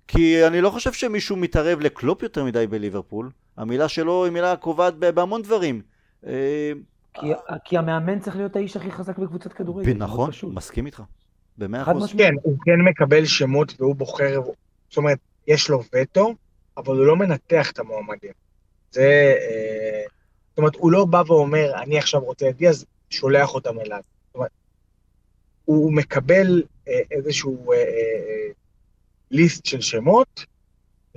[0.08, 3.30] כי אני לא חושב שמישהו מתערב לקלופ יותר מדי בליברפול.
[3.58, 5.82] המילה שלו היא מילה קובעת בהמון דברים.
[6.28, 6.72] אה,
[7.14, 7.28] כי,
[7.66, 9.94] כי המאמן צריך להיות האיש הכי חזק בקבוצת כדורגל.
[9.94, 11.04] נכון, מסכים איתך.
[11.58, 12.14] במאה אחוז.
[12.18, 14.42] כן, הוא כן מקבל שמות והוא בוחר,
[14.90, 16.36] זאת אומרת, יש לו וטו,
[16.78, 18.32] אבל הוא לא מנתח את המועמדים.
[18.92, 19.36] זה...
[19.38, 20.04] אה,
[20.50, 24.00] זאת אומרת, הוא לא בא ואומר, אני עכשיו רוצה את דיאז, שולח אותם אליו.
[24.28, 24.52] זאת אומרת,
[25.66, 27.72] הוא מקבל אה, איזשהו
[29.32, 30.46] ליסט של שמות,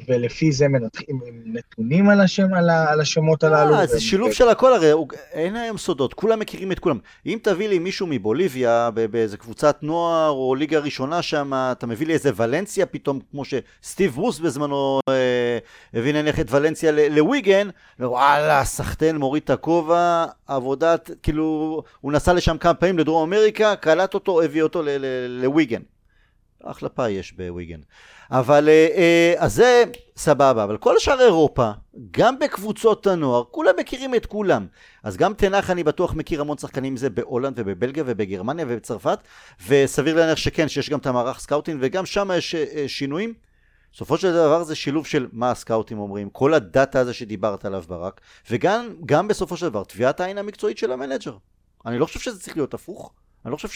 [0.08, 3.74] ולפי זה מנתחים עם נתונים על, השם, על, ה, על השמות הללו.
[3.74, 4.92] אה, זה שילוב של הכל הרי,
[5.32, 6.98] אין היום סודות, כולם מכירים את כולם.
[7.26, 12.12] אם תביא לי מישהו מבוליביה, באיזה קבוצת נוער או ליגה ראשונה שם, אתה מביא לי
[12.12, 15.58] איזה ולנסיה פתאום, כמו שסטיב ברוס בזמנו אה,
[15.94, 17.68] הביא נניח את ולנסיה ל- לוויגן,
[18.00, 24.14] וואלה, סחטיין מוריד את הכובע, עבודת, כאילו, הוא נסע לשם כמה פעמים לדרום אמריקה, קלט
[24.14, 25.80] אותו, הביא אותו ל- ל- לוויגן.
[26.64, 27.80] אחלה פאי יש בוויגן.
[28.30, 29.84] אבל אה, אה, אז זה
[30.16, 31.70] סבבה, אבל כל השאר אירופה,
[32.10, 34.66] גם בקבוצות הנוער, כולם מכירים את כולם.
[35.02, 39.18] אז גם תנח אני בטוח מכיר המון שחקנים זה בהולנד ובבלגיה ובגרמניה ובצרפת,
[39.68, 43.34] וסביר להניח שכן, שיש גם את המערך סקאוטינג, וגם שם יש אה, שינויים.
[43.92, 48.20] בסופו של דבר זה שילוב של מה הסקאוטים אומרים, כל הדאטה הזה שדיברת עליו ברק,
[48.50, 51.36] וגם גם בסופו של דבר טביעת העין המקצועית של המנג'ר.
[51.86, 53.12] אני לא חושב שזה צריך להיות הפוך.
[53.44, 53.68] אני לא חושב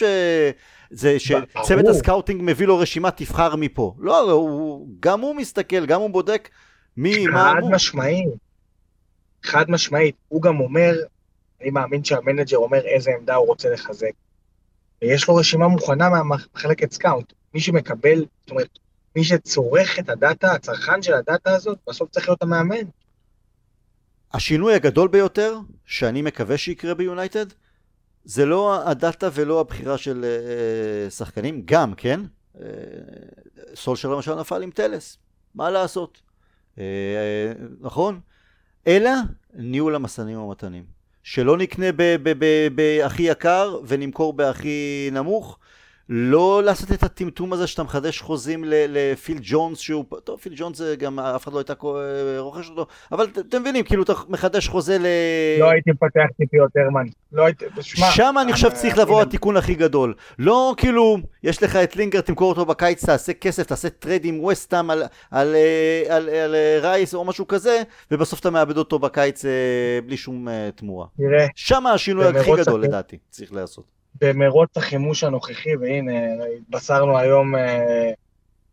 [0.91, 1.87] שזה, שצוות.
[1.89, 3.95] הסקאוטינג מביא לו רשימה תבחר מפה.
[3.99, 6.49] לא, הוא, גם הוא מסתכל, גם הוא בודק
[6.97, 7.53] מי, מה...
[7.55, 7.71] חד הוא.
[7.71, 8.27] משמעית.
[9.43, 10.15] חד משמעית.
[10.27, 10.93] הוא גם אומר,
[11.61, 14.11] אני מאמין שהמנג'ר אומר איזה עמדה הוא רוצה לחזק.
[15.01, 17.33] ויש לו רשימה מוכנה מהמחלקת סקאוט.
[17.53, 18.79] מי שמקבל, זאת אומרת,
[19.15, 22.85] מי שצורך את הדאטה, הצרכן של הדאטה הזאת, בסוף צריך להיות המאמן.
[24.33, 27.45] השינוי הגדול ביותר, שאני מקווה שיקרה ביונייטד,
[28.23, 32.19] זה לא הדאטה ולא הבחירה של אה, שחקנים, גם, כן?
[32.59, 32.65] אה,
[33.75, 35.17] סולשר למשל נפל עם טלס,
[35.55, 36.21] מה לעשות?
[36.79, 36.83] אה,
[37.79, 38.19] נכון?
[38.87, 39.11] אלא
[39.53, 40.83] ניהול המשאים ומתנים.
[41.23, 41.85] שלא נקנה
[42.75, 45.59] בהכי יקר ונמכור בהכי נמוך.
[46.09, 50.95] לא לעשות את הטמטום הזה שאתה מחדש חוזים לפיל ג'ונס שהוא, טוב פיל ג'ונס זה
[50.95, 51.97] גם אף אחד לא הייתה כו-
[52.37, 55.05] רוכש אותו, אבל אתם מבינים, כאילו אתה מחדש חוזה ל...
[55.59, 57.05] לא הייתי מפתח ציפיות הרמן.
[57.31, 60.13] לא הייתי, שמע, שם אני חושב אה, צריך לבוא התיקון הכי גדול.
[60.39, 64.89] לא כאילו, יש לך את לינגארד, תמכור אותו בקיץ, תעשה כסף, תעשה טרייד עם ווסטהאם
[64.89, 67.81] על, אה, אה, רייס או משהו כזה,
[68.11, 69.51] ובסוף אתה מאבד אותו בקיץ אה,
[70.05, 71.07] בלי שום אה, תמורה.
[71.17, 74.02] תראה, שם השינוי הכי גדול לדעתי, צריך לעשות.
[74.21, 78.11] במרוץ החימוש הנוכחי, והנה, התבשרנו היום אה,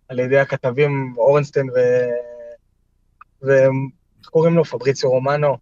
[0.09, 1.79] על ידי הכתבים אורנשטיין ו...
[3.43, 3.51] ו...
[4.21, 4.65] איך קוראים לו?
[4.65, 5.57] פבריציו רומנו,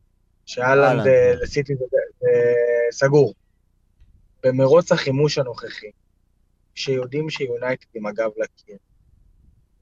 [0.47, 1.07] שהאלנד האלנד.
[1.07, 1.85] אה, לסיטי זה,
[2.21, 2.53] זה
[2.91, 3.35] סגור.
[4.43, 5.91] במרוץ החימוש הנוכחי,
[6.75, 8.77] שיודעים שיונייטד עם הגב לקיר,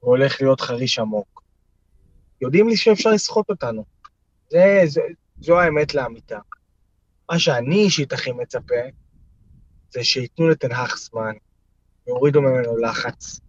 [0.03, 1.43] והולך להיות חריש עמוק,
[2.41, 3.83] יודעים לי שאפשר לסחוט אותנו.
[4.49, 5.01] זה, זה,
[5.41, 6.39] זו האמת לאמיתה.
[7.31, 8.75] מה שאני אישית הכי מצפה,
[9.91, 11.33] זה שייתנו לתנהך זמן,
[12.07, 13.39] ויורידו ממנו לחץ,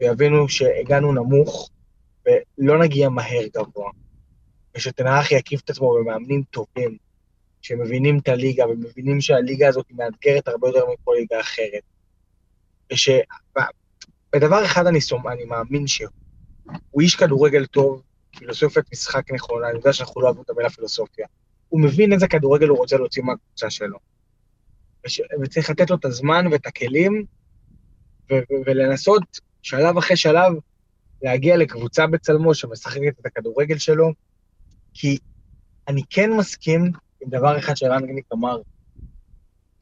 [0.00, 1.70] ויבינו שהגענו נמוך,
[2.26, 3.90] ולא נגיע מהר גבוה,
[4.76, 6.96] ושתנהך יקיף את עצמו במאמנים טובים,
[7.62, 11.82] שמבינים את הליגה, ומבינים שהליגה הזאת מאתגרת הרבה יותר מכל ליגה אחרת.
[12.92, 15.28] ושבדבר אחד אני, סומ...
[15.28, 16.08] אני מאמין שהוא
[16.90, 18.02] הוא איש כדורגל טוב,
[18.38, 21.26] פילוסופיית משחק נכונה, אני יודע שאנחנו לא אוהבים את המילה פילוסופיה.
[21.68, 23.98] הוא מבין איזה כדורגל הוא רוצה להוציא מהקבוצה שלו.
[25.06, 25.20] וש...
[25.42, 27.24] וצריך לתת לו את הזמן ואת הכלים,
[28.30, 28.34] ו...
[28.34, 28.54] ו...
[28.66, 29.22] ולנסות
[29.62, 30.52] שלב אחרי שלב
[31.22, 34.12] להגיע לקבוצה בצלמו שמשחקת את הכדורגל שלו,
[34.94, 35.18] כי
[35.88, 38.60] אני כן מסכים עם דבר אחד שרן גניק אמר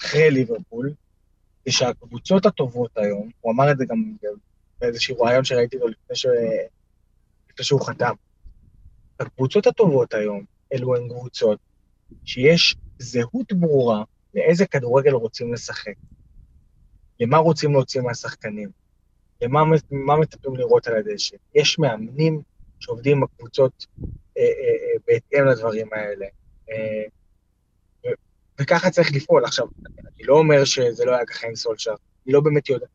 [0.00, 0.94] אחרי ליברפול,
[1.66, 4.16] זה שהקבוצות הטובות היום, הוא אמר את זה גם
[4.80, 6.26] באיזשהו רעיון שראיתי לו לפני, ש...
[7.50, 8.14] לפני שהוא חתם,
[9.20, 11.58] הקבוצות הטובות היום, אלו הן קבוצות
[12.24, 14.04] שיש זהות ברורה
[14.34, 15.94] לאיזה כדורגל רוצים לשחק,
[17.20, 18.70] למה רוצים להוציא מהשחקנים,
[19.40, 19.60] למה
[19.90, 21.36] מה מצפים לראות על הדשא.
[21.54, 22.42] יש מאמנים
[22.80, 23.86] שעובדים עם הקבוצות
[24.38, 26.26] אה, אה, אה, בהתאם לדברים האלה.
[26.70, 27.04] אה,
[28.06, 28.14] ו-
[28.60, 29.44] וככה צריך לפעול.
[29.44, 29.66] עכשיו,
[29.98, 31.94] אני לא אומר שזה לא היה ככה עם סולשר,
[32.26, 32.86] אני לא באמת יודע.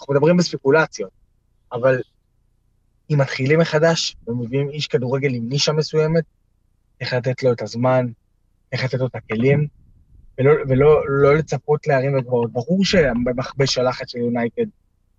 [0.00, 1.10] אנחנו מדברים בספקולציות,
[1.72, 2.00] אבל
[3.10, 6.24] אם מתחילים מחדש ומביאים איש כדורגל עם נישה מסוימת,
[7.00, 8.06] איך לתת לו את הזמן,
[8.72, 9.66] איך לתת לו את הכלים,
[10.40, 12.52] ולא, ולא לא לצפות להרים וגבעות.
[12.52, 14.64] ברור שבמכבש הלחץ של יונייטד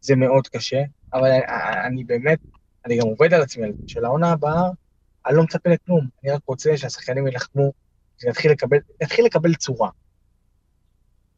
[0.01, 0.81] זה מאוד קשה,
[1.13, 1.41] אבל אני,
[1.85, 2.39] אני באמת,
[2.85, 4.61] אני גם עובד על עצמי, על זה, שלעונה הבאה
[5.27, 7.71] אני לא מצפה לכלום, אני רק רוצה שהשחקנים יילחמו,
[8.17, 9.89] שזה יתחיל לקבל, יתחיל לקבל צורה.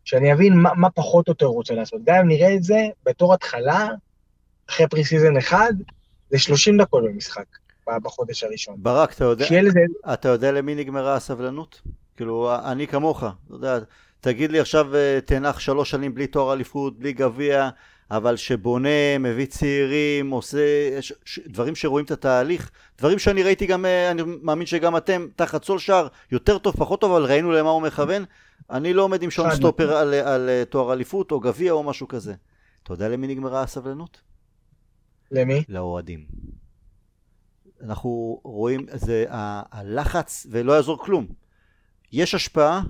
[0.04, 2.02] שאני אבין מה, מה פחות או יותר רוצה לעשות.
[2.04, 3.88] גם אם נראה את זה בתור התחלה,
[4.70, 5.74] אחרי pre-season אחד,
[6.30, 7.46] זה 30 דקות במשחק,
[7.88, 8.76] בחודש הראשון.
[8.78, 9.80] ברק, אתה יודע, לזה,
[10.14, 11.82] אתה יודע למי נגמרה הסבלנות?
[12.18, 13.80] כאילו, אני כמוך, אתה יודע,
[14.22, 17.70] תגיד לי עכשיו אה, תנח שלוש שנים בלי תואר אליפות, בלי גביע,
[18.12, 20.58] אבל שבונה, מביא צעירים, עושה
[21.02, 25.28] ש, ש, דברים שרואים את התהליך, דברים שאני ראיתי גם, אה, אני מאמין שגם אתם,
[25.36, 28.24] תחת סולשר, יותר טוב, פחות טוב, אבל ראינו למה הוא מכוון.
[28.70, 32.08] אני לא עומד עם שעון סטופר על, על, על תואר אליפות או גביע או משהו
[32.08, 32.34] כזה.
[32.84, 34.22] אתה יודע למי נגמרה הסבלנות?
[35.32, 35.64] למי?
[35.70, 36.26] לאוהדים.
[37.84, 41.28] אנחנו רואים, זה ה- הלחץ, ולא יעזור כלום.
[42.14, 42.82] יש השפעה,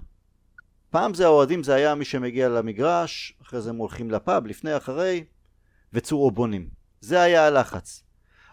[0.90, 5.24] פעם זה האוהדים, זה היה מי שמגיע למגרש, אחרי זה הם הולכים לפאב, לפני, אחרי,
[5.94, 6.68] וצורו בונים.
[7.02, 8.04] זה היה הלחץ.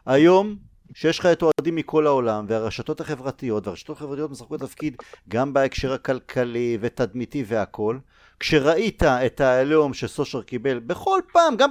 [0.06, 0.56] היום,
[0.94, 4.96] שיש לך את אוהדים מכל העולם, והרשתות החברתיות, והרשתות החברתיות משחקות תפקיד
[5.28, 7.98] גם בהקשר הכלכלי ותדמיתי והכל,
[8.40, 11.70] כשראית את העליהום שסושר קיבל בכל פעם, גם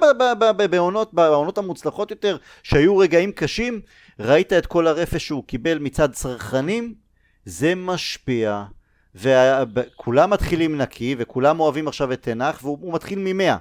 [0.70, 3.82] בעונות, בעונות המוצלחות יותר, שהיו רגעים קשים,
[4.20, 6.94] ראית את כל הרפש שהוא קיבל מצד צרכנים,
[7.46, 8.66] זה משפיע.
[9.16, 13.58] וכולם מתחילים נקי, וכולם אוהבים עכשיו את תנח, והוא הוא מתחיל ממאה.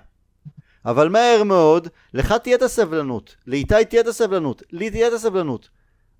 [0.84, 5.68] אבל מהר מאוד, לך תהיה את הסבלנות, לאיתי תהיה את הסבלנות, לי תהיה את הסבלנות.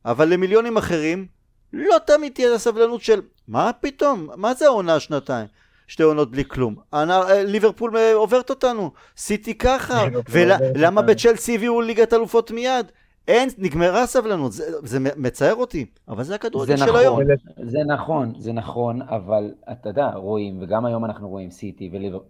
[0.04, 1.26] אבל למיליונים אחרים,
[1.72, 4.28] לא תמיד תהיה את הסבלנות של מה פתאום?
[4.36, 5.46] מה זה העונה שנתיים?
[5.86, 6.76] שתי עונות בלי כלום.
[6.94, 11.02] אה, ליברפול אה, עוברת אותנו, סיטי ככה, ולמה.
[11.02, 12.86] בצ'לסי הביאו ליגת אלופות מיד?
[13.28, 17.20] אין, נגמרה הסבלנות, זה, זה מצער אותי, אבל זה הכדורגל של היום.
[17.20, 22.20] נכון, זה נכון, זה נכון, אבל אתה יודע, רואים, וגם היום אנחנו רואים סיטי וליבר...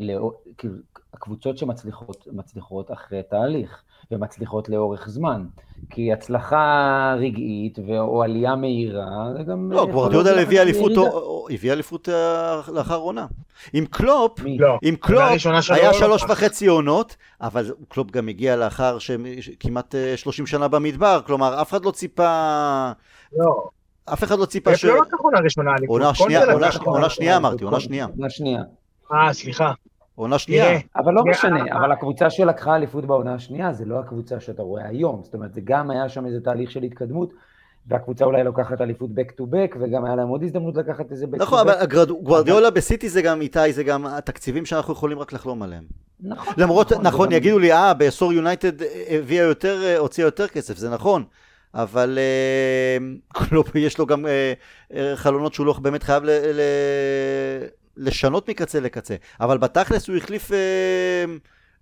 [0.00, 0.74] לאו- כאילו,
[1.14, 5.44] הקבוצות שמצליחות, מצליחות אחרי תהליך, ומצליחות לאורך זמן.
[5.90, 9.04] כי הצלחה רגעית ו- או עלייה מהירה,
[9.36, 9.72] זה גם...
[9.72, 11.00] לא, יכול גוורדיולה הביא אליפות, ירידה.
[11.10, 13.26] או- או- הביא אליפות אה, לאחר עונה.
[13.72, 14.32] עם קלופ?
[14.58, 14.78] לא.
[14.82, 15.22] עם קלופ
[15.70, 16.22] היה שלוש.
[16.28, 21.90] וחצי עונות, אבל קלופ גם הגיע לאחר שכמעט 30 שנה במדבר, כלומר אף אחד לא
[21.90, 22.92] ציפה,
[23.36, 23.68] לא.
[24.12, 24.84] אף אחד לא ציפה ש...
[24.84, 25.70] לא לקח עונה ראשונה.
[26.86, 28.06] עונה שנייה, אמרתי, עונה שנייה.
[28.16, 28.62] עונה שנייה.
[29.12, 29.72] אה, סליחה.
[30.20, 30.78] עונה שנייה.
[30.96, 34.86] אבל לא משנה, אה, אבל הקבוצה שלקחה אליפות בעונה השנייה, זה לא הקבוצה שאתה רואה
[34.88, 35.20] היום.
[35.24, 37.32] זאת אומרת, זה גם היה שם איזה תהליך של התקדמות,
[37.86, 41.38] והקבוצה אולי לוקחת אליפות back to back, וגם היה להם עוד הזדמנות לקחת איזה back
[41.38, 41.62] to נכון, back.
[41.62, 45.84] אבל הגרד- גוורדיולה בסיטי זה גם איתי, זה גם התקציבים שאנחנו יכולים רק לחלום עליהם.
[46.20, 48.72] נכון, למרות, נכון, גם- יגידו לי, אה, בעשור יונייטד
[49.08, 51.24] הביאה יותר, אה, הוציאה יותר כסף, זה נכון.
[51.74, 52.98] אבל אה,
[53.48, 54.52] קלופ יש לו גם אה,
[54.94, 56.22] אה, חלונות שהוא לא באמת חייב
[58.00, 59.16] לשנות מקצה לקצה.
[59.40, 61.24] אבל בתכלס הוא החליף אה,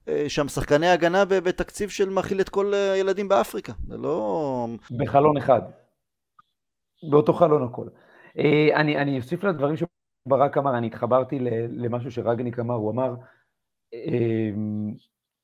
[0.09, 3.73] אה, שם שחקני הגנה בתקציב של מכיל את כל אה, הילדים באפריקה.
[3.89, 4.67] זה לא...
[4.91, 5.61] בחלון אחד.
[7.11, 7.89] באותו חלון הכל.
[8.39, 11.39] אה, אני, אני אוסיף לדברים שברק אמר, אני התחברתי
[11.71, 13.15] למשהו שרגניק אמר, הוא אמר
[13.95, 14.51] אה,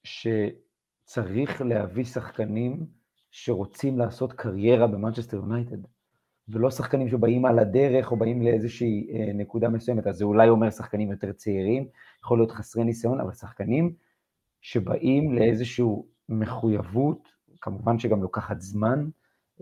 [0.05, 2.87] שצריך להביא שחקנים
[3.31, 5.77] שרוצים לעשות קריירה במנצ'סטר יונייטד,
[6.49, 10.71] ולא שחקנים שבאים על הדרך או באים לאיזושהי אה, נקודה מסוימת, אז זה אולי אומר
[10.71, 11.87] שחקנים יותר צעירים,
[12.25, 13.93] יכול להיות חסרי ניסיון, אבל שחקנים
[14.61, 15.87] שבאים לאיזושהי
[16.29, 17.29] מחויבות,
[17.61, 19.09] כמובן שגם לוקחת זמן,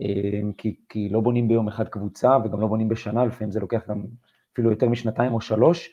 [0.01, 3.89] אה, כי, כי לא בונים ביום אחד קבוצה וגם לא בונים בשנה, לפעמים זה לוקח
[3.89, 4.05] גם
[4.53, 5.89] אפילו יותר משנתיים או שלוש,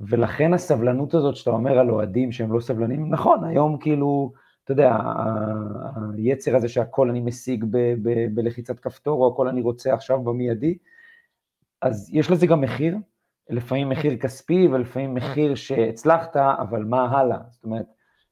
[0.00, 4.32] ולכן הסבלנות הזאת שאתה אומר על אוהדים שהם לא סבלנים, נכון, היום כאילו,
[4.64, 4.96] אתה יודע,
[6.16, 10.78] היצר הזה שהכל אני משיג ב- ב- בלחיצת כפתור, או הכל אני רוצה עכשיו במיידי,
[11.82, 12.96] אז יש לזה גם מחיר,
[13.50, 17.38] לפעמים מחיר כספי ולפעמים מחיר שהצלחת, אבל מה הלאה?
[17.50, 17.86] זאת אומרת,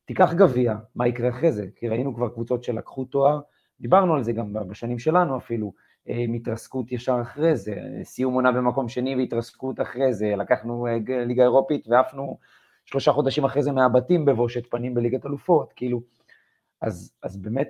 [0.04, 1.66] תיקח גביע, מה יקרה אחרי זה?
[1.76, 3.40] כי ראינו כבר קבוצות שלקחו תואר,
[3.80, 5.72] דיברנו על זה גם בשנים שלנו אפילו,
[6.08, 10.98] אה, עם התרסקות ישר אחרי זה, סיום עונה במקום שני והתרסקות אחרי זה, לקחנו אה,
[11.26, 12.38] ליגה אירופית ועפנו
[12.84, 16.00] שלושה חודשים אחרי זה מהבתים בבושת פנים בליגת אלופות, כאילו,
[16.82, 17.68] אז, אז באמת,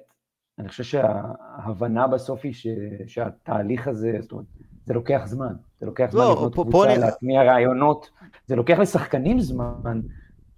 [0.59, 2.67] אני חושב שההבנה בסוף היא ש,
[3.07, 4.47] שהתהליך הזה, זאת אומרת,
[4.87, 8.11] זה לוקח זמן, זה לוקח זמן לא, לבנות פה- קבוצה, אני- להטמיע רעיונות,
[8.47, 10.01] זה לוקח לשחקנים זמן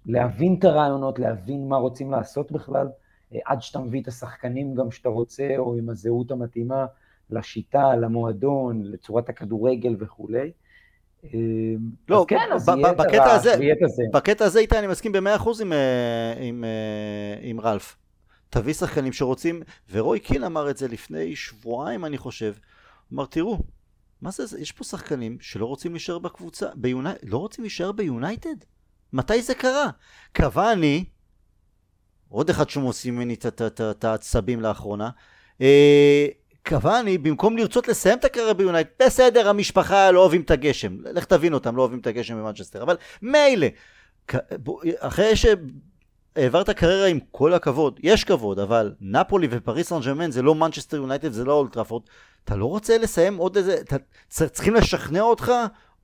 [0.05, 2.87] להבין את הרעיונות, להבין מה רוצים לעשות בכלל,
[3.33, 6.85] אה, עד שאתה מביא את השחקנים גם שאתה רוצה, או עם הזהות המתאימה
[7.29, 10.51] לשיטה, למועדון, לצורת הכדורגל וכולי.
[11.23, 11.29] אה,
[12.09, 14.03] לא, אז כן, אז יהיה את הרעש ויהיה את הזה.
[14.13, 17.97] בקטע הזה איתי אני מסכים במאה אחוז עם, אה, עם, אה, עם רלף.
[18.53, 22.53] תביא שחקנים שרוצים, ורוי קין אמר את זה לפני שבועיים אני חושב.
[23.09, 23.59] הוא אמר תראו,
[24.21, 24.59] מה זה, זה?
[24.59, 27.09] יש פה שחקנים שלא רוצים להישאר בקבוצה, ביוני...
[27.23, 28.55] לא רוצים להישאר ביונייטד?
[29.13, 29.89] מתי זה קרה?
[30.35, 31.05] קוואני,
[32.29, 35.09] עוד אחד שמוציא ממני את- העצבים לאחרונה,
[35.61, 36.27] אה,
[36.67, 41.53] קוואני, במקום לרצות לסיים את הקריירה ביונייטד, בסדר, המשפחה לא אוהבים את הגשם, לך תבין
[41.53, 43.67] אותם, לא אוהבים את הגשם במנצ'סטר, אבל מילא,
[44.27, 44.81] ק- בוא-
[46.33, 50.55] אחרי שהעברת קריירה עם כל הכבוד, יש כבוד, אבל נפולי ופריס סן ג'רמן זה לא
[50.55, 52.03] מנצ'סטר יונייטד, זה לא אולד טראפורד,
[52.45, 53.95] אתה לא רוצה לסיים עוד איזה, אתה,
[54.47, 55.51] צריכים לשכנע אותך,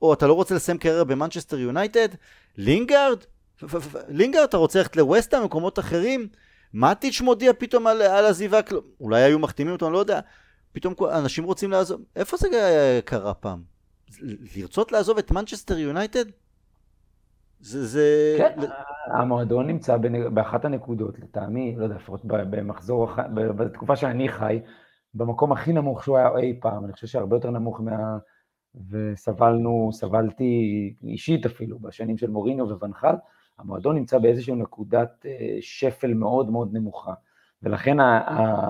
[0.02, 2.10] או אתה לא רוצה לסיים קריירה במנצ'סטר יונייטד?
[2.58, 3.20] לינגארד?
[4.08, 6.28] לינגארד, אתה רוצה ללכת לווסטהאם, מקומות אחרים?
[6.74, 8.60] מאטיץ' מודיע פתאום על, על עזיבה,
[9.02, 10.20] אולי היו מחתימים אותו, אני לא יודע.
[10.72, 12.48] פתאום אנשים רוצים לעזוב, איפה זה
[13.06, 13.62] קרה פעם?
[14.56, 16.26] לרצות לעזוב את מנצ'סטר יונייטד?
[17.60, 18.36] זה, זה...
[18.38, 18.56] כן,
[19.12, 19.98] המועדון נמצא
[20.34, 24.60] באחת הנקודות, לטעמי, לא יודע, לפחות במחזור, בתקופה שאני חי,
[25.14, 28.18] במקום הכי נמוך שהוא היה אי פעם, אני חושב שהרבה יותר נמוך מה...
[28.90, 33.16] וסבלנו, סבלתי אישית אפילו, בשנים של מוריניו וונחל,
[33.60, 37.14] המועדון נמצא באיזושהי נקודת אה, שפל מאוד מאוד נמוכה.
[37.64, 37.98] ולכן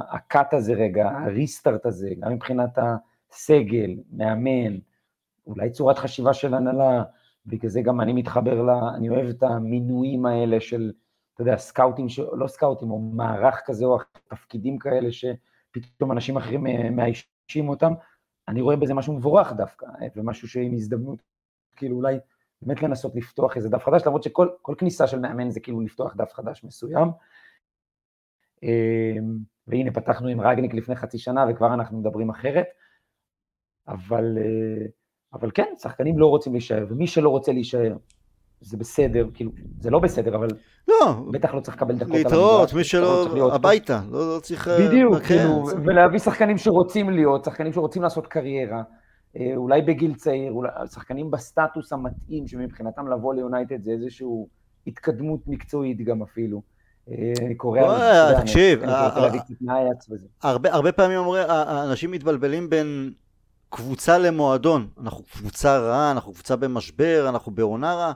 [0.10, 4.78] הקאט הזה רגע, הריסטארט הזה, גם מבחינת הסגל, מאמן,
[5.48, 7.04] אולי צורת חשיבה של הנהלה,
[7.46, 8.70] בגלל זה גם אני מתחבר ל...
[8.70, 10.92] אני אוהב את המינויים האלה של,
[11.34, 12.20] אתה יודע, סקאוטים, ש...
[12.20, 17.94] לא סקאוטים, או מערך כזה או תפקידים כאלה שפתאום אנשים אחרים אה, מאיישים אותם,
[18.48, 21.22] אני רואה בזה משהו מבורך דווקא, אה, ומשהו שעם הזדמנות,
[21.76, 22.18] כאילו אולי
[22.62, 26.34] באמת לנסות לפתוח איזה דף חדש, למרות שכל כניסה של מאמן זה כאילו לפתוח דף
[26.34, 27.08] חדש מסוים.
[28.64, 29.38] אמ,
[29.68, 32.68] והנה פתחנו עם רגניק לפני חצי שנה וכבר אנחנו מדברים אחרת,
[33.88, 34.86] אבל, אה,
[35.34, 37.96] אבל כן, שחקנים לא רוצים להישאר, ומי שלא רוצה להישאר,
[38.62, 40.48] זה בסדר, כאילו, זה לא בסדר, אבל
[40.88, 44.68] לא, בטח לא צריך לקבל דקות להתראות, מי שלא, הביתה, לא, לא צריך...
[44.68, 45.76] אה, בדיוק, כן, כאילו, זה...
[45.86, 48.84] ולהביא שחקנים שרוצים להיות, שחקנים שרוצים לעשות קריירה,
[49.38, 54.28] אה, אולי בגיל צעיר, אולי, שחקנים בסטטוס המתאים, שמבחינתם לבוא ליונייטד זה איזושהי
[54.88, 56.62] התקדמות מקצועית גם אפילו.
[57.58, 57.82] קורא...
[58.42, 58.84] תקשיב,
[60.44, 61.20] הרבה פעמים
[61.90, 63.14] אנשים מתבלבלים בין
[63.70, 64.88] קבוצה למועדון.
[65.02, 68.14] אנחנו קבוצה רעה, אנחנו קבוצה במשבר, אנחנו בעונה רעה.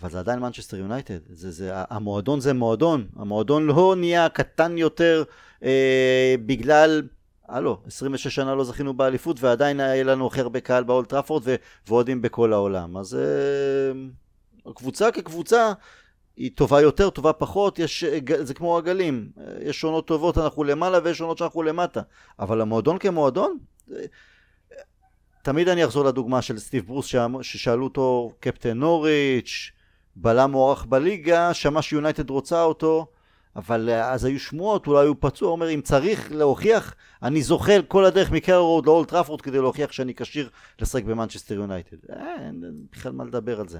[0.00, 1.18] אבל זה עדיין מנצ'סטר יונייטד,
[1.66, 5.24] המועדון זה מועדון, המועדון לא נהיה קטן יותר
[5.62, 7.02] אה, בגלל,
[7.48, 11.42] הלו, 26 שנה לא זכינו באליפות ועדיין היה לנו הכי הרבה קהל באולד טראפורד
[11.88, 15.72] ואוהדים בכל העולם, אז אה, קבוצה כקבוצה
[16.36, 18.04] היא טובה יותר, טובה פחות, יש,
[18.40, 19.28] זה כמו גלים,
[19.60, 22.00] יש עונות טובות, אנחנו למעלה ויש עונות שאנחנו למטה,
[22.38, 23.58] אבל המועדון כמועדון,
[25.44, 29.70] תמיד אני אחזור לדוגמה של סטיב ברוס ששאלו אותו קפטן נוריץ',
[30.16, 33.06] בלם מוערך בליגה, שמע שיונייטד רוצה אותו,
[33.56, 38.30] אבל אז היו שמועות, אולי הוא פצוע, אומר אם צריך להוכיח, אני זוחל כל הדרך
[38.30, 40.48] מקארו רוד לאולד טראפורד כדי להוכיח שאני כשיר
[40.80, 41.96] לשחק במנצ'סטר יונייטד.
[42.10, 43.78] אין בכלל מה לדבר על זה.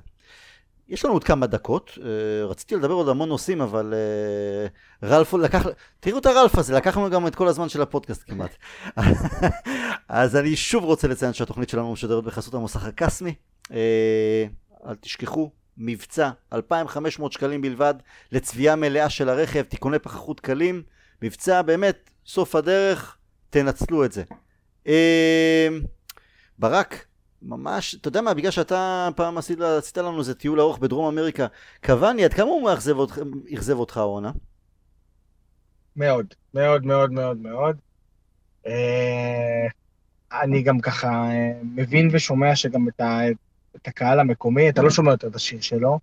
[0.89, 5.67] יש לנו עוד כמה דקות, אה, רציתי לדבר עוד המון נושאים, אבל אה, רלף לקח,
[6.01, 8.57] תראו את הרלף הזה, לקח לנו גם את כל הזמן של הפודקאסט כמעט.
[10.09, 13.35] אז אני שוב רוצה לציין שהתוכנית שלנו משודרת בחסות המוסך הקסמי.
[13.73, 14.47] אה,
[14.89, 17.95] אל תשכחו, מבצע 2,500 שקלים בלבד
[18.33, 20.83] לצביעה מלאה של הרכב, תיקוני פחחות קלים,
[21.23, 23.17] מבצע באמת סוף הדרך,
[23.51, 24.23] תנצלו את זה.
[26.59, 27.05] ברק,
[27.45, 31.47] ממש, אתה יודע מה, בגלל שאתה פעם עשית, עשית לנו איזה טיול ארוך בדרום אמריקה,
[31.85, 32.71] קוואני, עד כמה הוא
[33.55, 34.33] אכזב אותך העונה?
[35.97, 37.77] מאוד, מאוד, מאוד, מאוד, מאוד.
[38.67, 39.67] אה,
[40.43, 43.31] אני גם ככה אה, מבין ושומע שגם את, ה,
[43.77, 45.99] את הקהל המקומי, אתה לא שומע יותר את השיר שלו.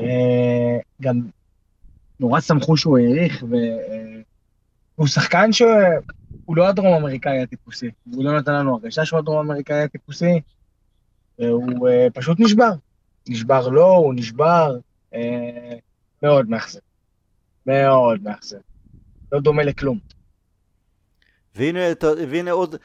[0.00, 1.20] אה, גם
[2.20, 3.44] נורא שמחו שהוא העריך,
[4.96, 5.62] והוא שחקן ש...
[6.48, 10.40] הוא לא הדרום אמריקאי הטיפוסי, הוא לא נתן לנו הרגשה שהוא הדרום אמריקאי הטיפוסי,
[11.36, 12.70] הוא uh, פשוט נשבר.
[13.28, 14.76] נשבר לו, הוא נשבר,
[15.12, 15.16] uh,
[16.22, 16.78] מאוד מאכזב.
[17.66, 18.58] מאוד מאכזב.
[19.32, 19.98] לא דומה לכלום.
[21.54, 21.80] והנה,
[22.28, 22.76] והנה עוד,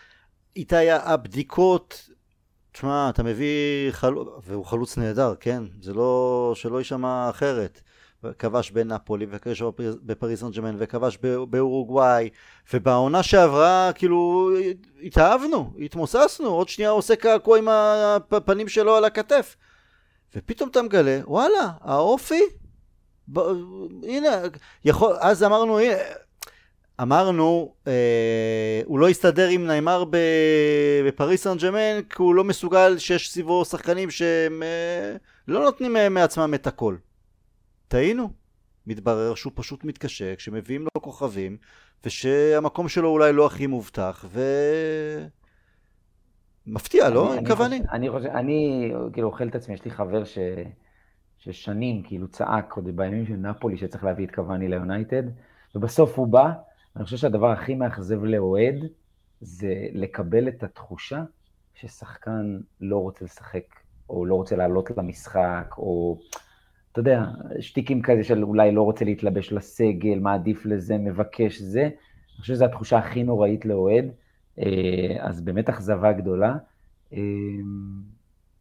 [0.56, 2.10] איתי, הבדיקות,
[2.72, 5.64] תשמע, אתה מביא חלוץ, והוא חלוץ נהדר, כן?
[5.82, 7.82] זה לא, שלא יישמע אחרת.
[8.40, 11.18] כבש בנפולי וכבש בפריס סן ג'מאן וכבש
[11.50, 12.30] באורוגוואי
[12.74, 14.52] ובעונה שעברה כאילו
[15.04, 17.68] התאהבנו, התמוססנו, עוד שנייה עושה קעקוע עם
[18.32, 19.56] הפנים שלו על הכתף.
[20.36, 22.42] ופתאום אתה מגלה וואלה האופי
[23.34, 23.40] ב...
[24.04, 24.42] הנה
[24.86, 25.96] יכול אז אמרנו הנה
[27.02, 30.04] אמרנו אה, הוא לא יסתדר עם נאמר
[31.06, 35.16] בפריס סן ג'מאן כי הוא לא מסוגל שיש סביבו שחקנים שהם אה,
[35.48, 36.96] לא נותנים מעצמם את הכל
[37.94, 38.30] טעינו.
[38.88, 41.58] מתברר שהוא פשוט מתקשה כשמביאים לו כוכבים,
[42.06, 44.42] ושהמקום שלו אולי לא הכי מובטח, ו...
[46.68, 47.34] מפתיע, לא?
[47.48, 47.76] כוונה.
[47.92, 50.38] אני חושב, אני כאילו אוכל את עצמי, יש לי חבר ש...
[51.38, 55.24] ששנים כאילו צעק עוד בימים של נפולי שצריך להביא את קוואני ליונייטד,
[55.76, 56.52] ובסוף הוא בא,
[56.96, 58.76] אני חושב שהדבר הכי מאכזב לאוהד
[59.42, 61.24] זה לקבל את התחושה
[61.74, 63.66] ששחקן לא רוצה לשחק,
[64.10, 66.20] או לא רוצה לעלות למשחק, או
[66.94, 67.26] אתה יודע,
[67.60, 71.82] שטיקים כזה של אולי לא רוצה להתלבש לסגל, מעדיף לזה, מבקש זה.
[71.82, 74.06] אני חושב שזו התחושה הכי נוראית לאוהד,
[74.60, 76.56] אה, אז באמת אכזבה גדולה.
[77.14, 77.20] אה,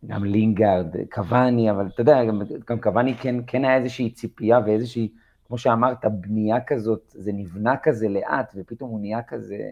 [0.07, 5.09] גם לינגארד, קוואני, אבל אתה יודע, גם, גם קוואני כן, כן היה איזושהי ציפייה ואיזושהי,
[5.47, 9.71] כמו שאמרת, בנייה כזאת, זה נבנה כזה לאט, ופתאום הוא נהיה כזה,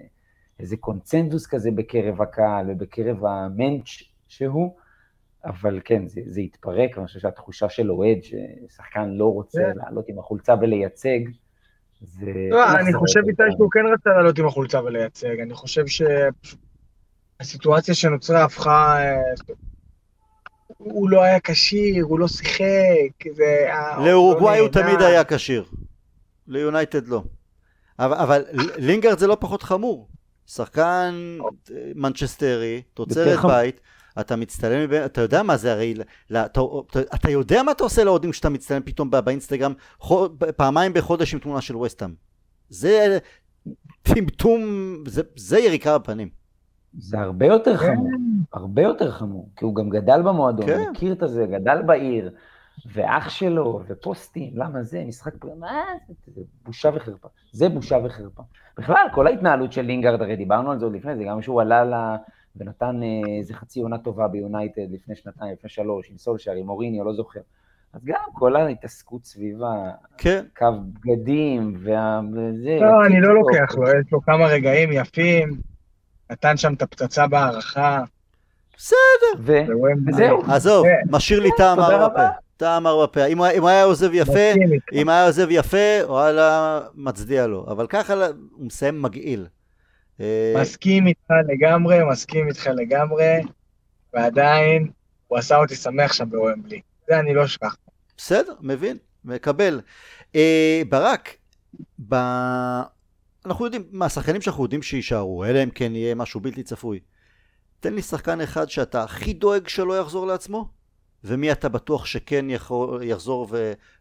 [0.58, 3.88] איזה קונצנזוס כזה בקרב הקהל ובקרב המנץ'
[4.28, 4.76] שהוא.
[5.44, 9.62] אבל כן, זה, זה התפרק, אני חושב שהתחושה של אוהד, ששחקן לא רוצה yeah.
[9.62, 9.78] כן.
[9.78, 11.20] לעלות עם החולצה ולייצג,
[12.00, 12.32] זה...
[12.50, 15.84] לא, איך אני חושב לא איתי שהוא כן רצה לעלות עם החולצה ולייצג, אני חושב
[17.40, 18.96] שהסיטואציה שנוצרה הפכה...
[18.98, 19.20] אה,
[20.78, 23.66] הוא לא היה כשיר, הוא לא שיחק, זה...
[23.68, 25.02] אה, לאורוגוואי לא הוא תמיד.
[25.02, 25.64] היה כשיר,
[26.46, 27.22] ליונייטד לא.
[27.98, 28.44] אבל, אבל
[28.78, 30.08] לינגארד זה לא פחות חמור.
[30.46, 31.46] שחקן אה,
[31.94, 33.44] מנצ'סטרי, תוצרת.
[33.44, 33.80] בית,
[34.20, 35.94] אתה מצטלם, אתה יודע מה זה הרי,
[36.32, 36.60] אתה,
[37.14, 41.40] אתה, יודע מה אתה עושה לאוהדים כשאתה מצטלם פתאום בא- באינסטגרם חו- פעמיים בחודש עם
[41.40, 42.14] תמונה של וסטאם.
[42.68, 43.18] זה
[44.02, 44.60] טמטום,
[45.06, 46.28] זה, זה יריקה בפנים.
[46.98, 47.86] זה הרבה יותר כן.
[47.86, 48.08] חמור,
[48.52, 50.90] הרבה יותר חמור, כי הוא גם גדל במועדון, כן.
[50.90, 52.30] מכיר את זה, גדל בעיר,
[52.92, 58.42] ואח שלו, ופוסטים, למה זה, משחק פרק, מה זה, זה בושה וחרפה, זה בושה וחרפה.
[58.78, 61.84] בכלל, כל ההתנהלות של לינגארד, הרי דיברנו על זה עוד לפני זה, גם כשהוא עלה
[61.84, 61.94] ל...
[62.56, 67.04] ונתן אה, איזה חצי עונה טובה ביונייטד לפני שנתיים, לפני שלוש, עם סולשר, עם אוריניו,
[67.04, 67.40] לא זוכר.
[67.92, 69.58] אז גם כל ההתעסקות סביב
[70.18, 70.66] כן, הקו
[71.04, 72.20] בגדים, וה...
[72.32, 73.34] וזה, לא, אני לא.
[73.34, 75.60] לוקח לו, יש לו כמה רגעים יפים,
[76.30, 78.04] נתן שם את הפצצה בהערכה,
[78.76, 78.96] בסדר.
[79.38, 79.52] ו...
[80.06, 80.42] וזהו.
[80.48, 81.10] עזוב, כן.
[81.10, 82.14] משאיר לי טעם תודה מר רבה.
[82.14, 82.38] בפה.
[82.56, 83.24] טעם מר בפה.
[83.26, 84.52] אם היה עוזב יפה.
[84.92, 87.66] אם היה עוזב יפה, וואלה, מצדיע לו.
[87.68, 88.14] אבל ככה
[88.52, 89.46] הוא מסיים מגעיל.
[90.20, 93.40] אה, מסכים איתך לגמרי, מסכים איתך לגמרי,
[94.12, 94.90] ועדיין
[95.28, 96.80] הוא עשה אותי שמח שם בוומבלי.
[97.08, 97.76] זה אני לא אשכח.
[98.16, 99.80] בסדר, מבין, מקבל.
[100.34, 101.36] אה, ברק,
[102.08, 102.14] ב...
[103.46, 107.00] אנחנו יודעים, מה, השחקנים שאנחנו יודעים שיישארו, אלא אם כן יהיה משהו בלתי צפוי.
[107.80, 110.68] תן לי שחקן אחד שאתה הכי דואג שלא יחזור לעצמו,
[111.24, 113.48] ומי אתה בטוח שכן יכול, יחזור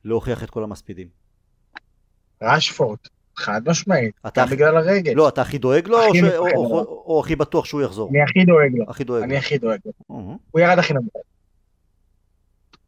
[0.06, 1.08] ולהוכיח את כל המספידים.
[2.42, 2.98] רשפורד,
[3.40, 5.14] חד משמעית, אתה גם הכי- בגלל הרגל.
[5.16, 6.24] לא, אתה הכי דואג לו, או, הכי ש...
[6.24, 6.80] מפחד או, או.
[6.80, 8.10] או, או הכי בטוח שהוא יחזור?
[8.10, 9.40] אני הכי דואג לו, הכי דואג אני לו.
[9.40, 9.92] הכי דואג לו.
[10.10, 10.36] אוקיי.
[10.52, 11.14] הוא ירד הכי נמוך.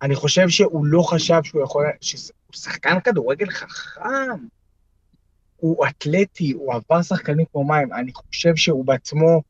[0.01, 1.85] אני חושב שהוא לא חשב שהוא יכול...
[2.01, 2.19] שהוא
[2.51, 4.01] שחקן כדורגל חכם.
[5.57, 7.93] הוא אתלטי, הוא עבר שחקנים כמו מים.
[7.93, 9.41] אני חושב שהוא בעצמו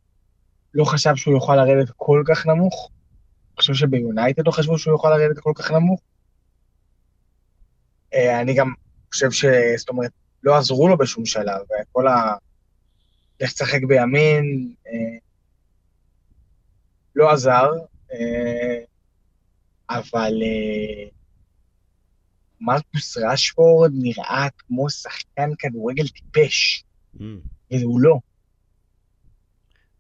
[0.74, 2.90] לא חשב שהוא יוכל לרדת כל כך נמוך.
[3.50, 6.02] אני חושב שביונייטד לא חשבו שהוא יוכל לרדת כל כך נמוך.
[8.14, 8.74] אה, אני גם
[9.12, 9.46] חושב ש...
[9.78, 10.12] זאת אומרת,
[10.44, 12.36] לא עזרו לו בשום שלב, וכל ה...
[13.42, 14.92] לך תשחק בימין, אה,
[17.16, 17.70] לא עזר,
[18.14, 18.80] אה,
[19.90, 21.08] אבל אה,
[22.62, 26.84] מרקוס רשפורד נראה כמו שחקן כדורגל טיפש,
[27.16, 27.24] Mm.
[27.72, 28.20] והוא לא.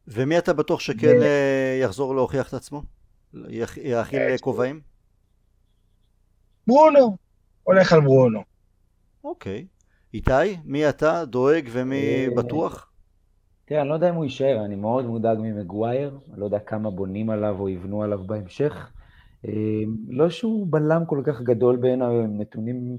[0.07, 2.83] ומי אתה בטוח שכן ו- יחזור להוכיח את עצמו?
[3.77, 4.81] יאכיל כובעים?
[6.67, 7.17] ברונו,
[7.63, 8.43] הולך על ברונו.
[9.23, 9.67] אוקיי.
[10.13, 12.91] איתי, מי אתה דואג ומי אה, בטוח?
[13.65, 17.29] תראה, אני לא יודע אם הוא יישאר, אני מאוד מודאג ממגווייר, לא יודע כמה בונים
[17.29, 18.91] עליו או יבנו עליו בהמשך.
[19.47, 19.51] אה,
[20.07, 22.97] לא שהוא בלם כל כך גדול בעיניי, עם נתונים,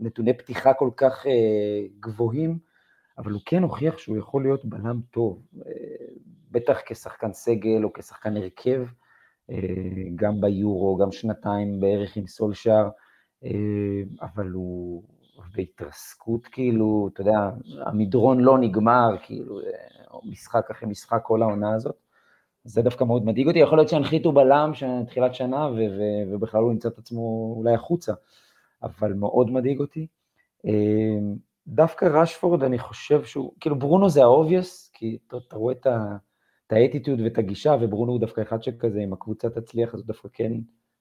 [0.00, 2.58] נתוני פתיחה כל כך אה, גבוהים,
[3.18, 5.42] אבל הוא כן הוכיח שהוא יכול להיות בלם טוב,
[6.50, 8.86] בטח כשחקן סגל או כשחקן הרכב,
[10.16, 12.88] גם ביורו, גם שנתיים בערך עם סולשאר,
[14.22, 15.02] אבל הוא
[15.56, 17.50] בהתרסקות, כאילו, אתה יודע,
[17.86, 19.64] המדרון לא נגמר, כאילו, אה,
[20.24, 21.96] משחק אחרי משחק כל העונה הזאת.
[22.64, 24.72] זה דווקא מאוד מדאיג אותי, יכול להיות שהנחיתו בלם
[25.06, 28.12] תחילת שנה, ו- ו- ובכלל הוא ימצא את עצמו אולי החוצה,
[28.82, 30.06] אבל מאוד מדאיג אותי.
[30.66, 31.18] אה,
[31.66, 35.86] דווקא רשפורד, אני חושב שהוא, כאילו ברונו זה ה obvious, כי אתה, אתה רואה את,
[35.86, 36.16] ה,
[36.66, 40.28] את האטיטיוד ואת הגישה, וברונו הוא דווקא אחד שכזה, אם הקבוצה תצליח, אז הוא דווקא
[40.32, 40.52] כן,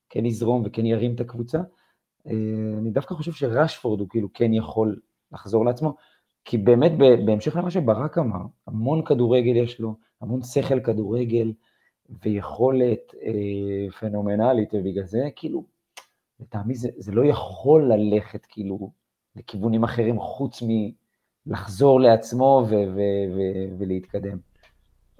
[0.09, 1.59] כן יזרום וכן ירים את הקבוצה.
[2.27, 2.33] אה,
[2.77, 4.99] אני דווקא חושב שרשפורד הוא כאילו כן יכול
[5.31, 5.95] לחזור לעצמו,
[6.45, 6.91] כי באמת
[7.25, 11.53] בהמשך למה שברק אמר, המון כדורגל יש לו, המון שכל כדורגל
[12.23, 15.63] ויכולת אה, פנומנלית, ובגלל זה כאילו,
[16.39, 18.91] לטעמי זה, זה לא יכול ללכת כאילו
[19.35, 20.63] לכיוונים אחרים חוץ
[21.45, 24.37] מלחזור לעצמו ו- ו- ו- ולהתקדם.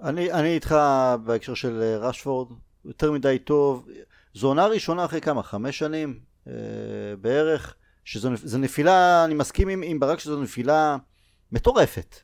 [0.00, 0.76] אני, אני איתך
[1.24, 2.48] בהקשר של אה, רשפורד,
[2.84, 3.88] יותר מדי טוב.
[4.34, 5.42] זו עונה ראשונה אחרי כמה?
[5.42, 6.20] חמש שנים
[7.20, 7.74] בערך,
[8.04, 10.96] שזו נפ- זו נפילה, אני מסכים עם, עם ברק שזו נפילה
[11.52, 12.16] מטורפת.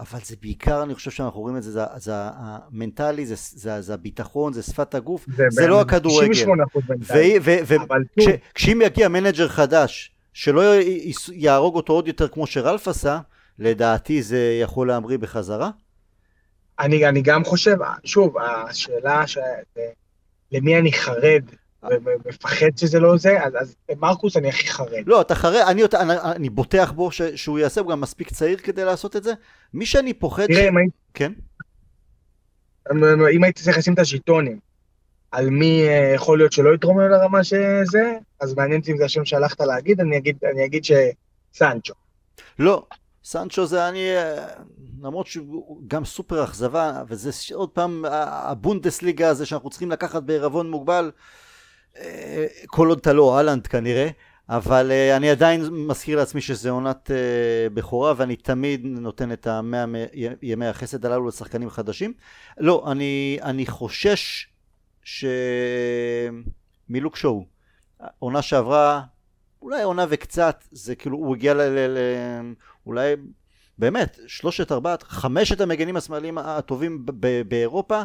[0.00, 3.94] אבל זה בעיקר, אני חושב שאנחנו רואים את זה, זה, זה המנטלי, זה, זה, זה
[3.94, 6.32] הביטחון, זה שפת הגוף, זה לא הכדורגל.
[6.32, 8.36] 98% בינתיים.
[8.52, 10.62] וכשאם יגיע manager חדש, שלא
[11.32, 13.20] יהרוג אותו עוד יותר כמו שרלף עשה,
[13.58, 15.70] לדעתי זה יכול להמריא בחזרה.
[16.80, 19.38] אני, אני גם חושב, שוב, השאלה ש...
[20.52, 21.42] למי אני חרד
[22.04, 25.02] ומפחד שזה לא זה, אז, אז מרקוס אני הכי חרד.
[25.06, 28.58] לא, אתה חרד, אני, אני, אני בוטח בו ש, שהוא יעשה, הוא גם מספיק צעיר
[28.58, 29.32] כדי לעשות את זה.
[29.74, 30.46] מי שאני פוחד...
[30.46, 31.32] תראה, אם הייתי, כן?
[33.32, 34.58] אם הייתי צריך לשים את הז'יטונים
[35.32, 39.04] על מי אה, יכול להיות שלא יתרום לו לרמה שזה, אז מעניין אותי אם זה
[39.04, 41.94] השם שהלכת להגיד, אני אגיד, אני אגיד שסנצ'ו.
[42.58, 42.86] לא,
[43.24, 44.08] סנצ'ו זה אני,
[45.02, 51.04] למרות שהוא גם סופר אכזבה, וזה עוד פעם הבונדסליגה הזה שאנחנו צריכים לקחת בעירבון מוגבל,
[51.04, 51.43] אה,
[52.66, 54.08] כל עוד אתה לא אהלנד כנראה,
[54.48, 57.14] אבל uh, אני עדיין מזכיר לעצמי שזה עונת uh,
[57.74, 59.84] בכורה ואני תמיד נותן את המאה
[60.42, 62.12] ימי החסד הללו לשחקנים חדשים.
[62.58, 64.48] לא, אני, אני חושש
[65.04, 65.36] שמילוק
[67.16, 67.44] שואו,
[68.18, 69.02] עונה שעברה,
[69.62, 71.60] אולי עונה וקצת, זה כאילו הוא הגיע ל...
[71.60, 71.98] ל, ל
[72.86, 73.14] אולי
[73.78, 77.06] באמת, שלושת, ארבעת, חמשת המגנים השמאליים הטובים
[77.48, 78.02] באירופה,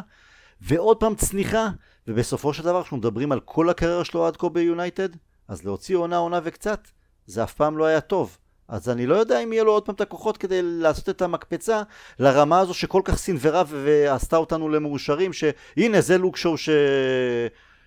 [0.60, 1.68] ועוד פעם צניחה,
[2.08, 5.08] ובסופו של דבר אנחנו מדברים על כל הקריירה שלו עד כה ביונייטד,
[5.48, 6.88] אז להוציא עונה עונה וקצת,
[7.26, 8.38] זה אף פעם לא היה טוב.
[8.68, 11.82] אז אני לא יודע אם יהיה לו עוד פעם את הכוחות כדי לעשות את המקפצה
[12.18, 16.68] לרמה הזו שכל כך סינוורה ועשתה אותנו למאושרים, שהנה זה לוק שואו ש...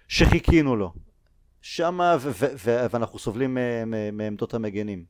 [0.08, 0.94] שחיכינו לו.
[1.62, 3.58] שמה, ו- ו- ו- ואנחנו סובלים
[4.14, 5.06] מעמדות המגנים.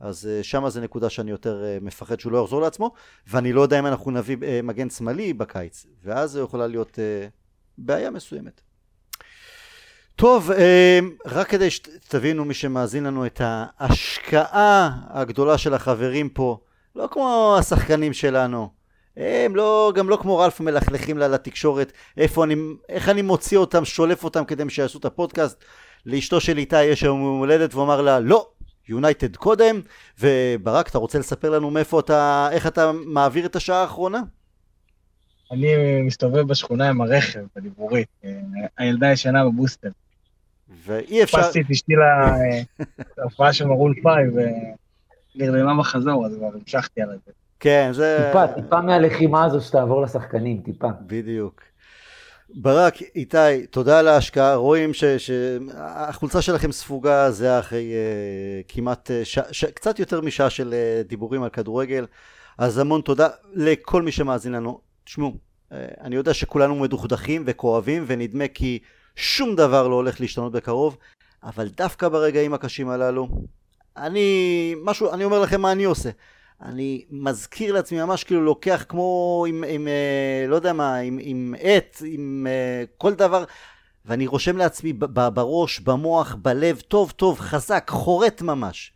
[0.00, 2.92] אז אה, שמה זה נקודה שאני יותר אה, מפחד שהוא לא יחזור לעצמו,
[3.26, 6.98] ואני לא יודע אם אנחנו נביא אה, מגן שמאלי בקיץ, ואז זו יכולה להיות
[7.80, 8.60] בעיה מסוימת.
[10.16, 10.50] טוב,
[11.26, 16.58] רק כדי שתבינו מי שמאזין לנו את ההשקעה הגדולה של החברים פה,
[16.96, 18.68] לא כמו השחקנים שלנו,
[19.16, 22.54] הם לא, גם לא כמו רלף מלכלכים לה לתקשורת, איפה אני,
[22.88, 25.64] איך אני מוציא אותם, שולף אותם כדי שיעשו את הפודקאסט.
[26.06, 28.48] לאשתו של איתי יש היום יום הולדת והוא אמר לה לא,
[28.88, 29.80] יונייטד קודם,
[30.20, 34.20] וברק אתה רוצה לספר לנו מאיפה אתה, איך אתה מעביר את השעה האחרונה?
[35.50, 38.08] אני מסתובב בשכונה עם הרכב, בדיבורית,
[38.78, 39.88] הילדה ישנה בבוסטר.
[40.84, 41.38] ואי אפשר...
[41.42, 41.92] פסתי את אשתי
[43.18, 44.22] להופעה של מרול פאי
[45.36, 47.32] ונרדמה בחזור, אז כבר המשכתי על זה.
[47.60, 48.26] כן, זה...
[48.26, 50.88] טיפה, טיפה מהלחימה הזו שתעבור לשחקנים, טיפה.
[51.06, 51.62] בדיוק.
[52.54, 54.54] ברק, איתי, תודה על ההשקעה.
[54.54, 59.38] רואים שהחולצה שלכם ספוגה, זה אחרי uh, כמעט, uh, ש...
[59.52, 59.64] ש...
[59.64, 62.06] קצת יותר משעה של uh, דיבורים על כדורגל.
[62.58, 64.89] אז המון תודה לכל מי שמאזין לנו.
[65.10, 65.34] תשמעו,
[65.70, 68.78] uh, אני יודע שכולנו מדוכדכים וכואבים, ונדמה כי
[69.16, 70.96] שום דבר לא הולך להשתנות בקרוב,
[71.42, 73.28] אבל דווקא ברגעים הקשים הללו,
[73.96, 76.10] אני, משהו, אני אומר לכם מה אני עושה.
[76.62, 81.54] אני מזכיר לעצמי ממש כאילו לוקח כמו עם, עם אה, לא יודע מה, עם, עם
[81.60, 83.44] עט, עם אה, כל דבר,
[84.04, 88.92] ואני רושם לעצמי בראש, במוח, בלב, טוב טוב, חזק, חורט ממש,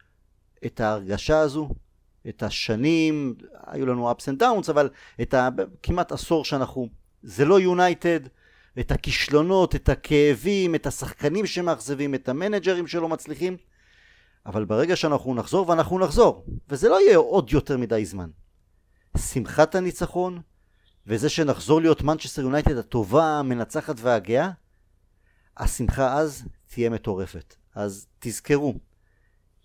[0.66, 1.68] את ההרגשה הזו,
[2.28, 3.34] את השנים,
[3.66, 4.90] היו לנו ups and downs, אבל
[5.22, 6.88] את הכמעט עשור שאנחנו,
[7.22, 8.20] זה לא יונייטד,
[8.80, 13.56] את הכישלונות, את הכאבים, את השחקנים שמאכזבים, את המנג'רים שלא מצליחים,
[14.46, 18.30] אבל ברגע שאנחנו נחזור, ואנחנו נחזור, וזה לא יהיה עוד יותר מדי זמן.
[19.18, 20.40] שמחת הניצחון,
[21.06, 24.50] וזה שנחזור להיות מנצ'סטר יונייטד הטובה, המנצחת והגאה,
[25.56, 27.54] השמחה אז תהיה מטורפת.
[27.74, 28.74] אז תזכרו,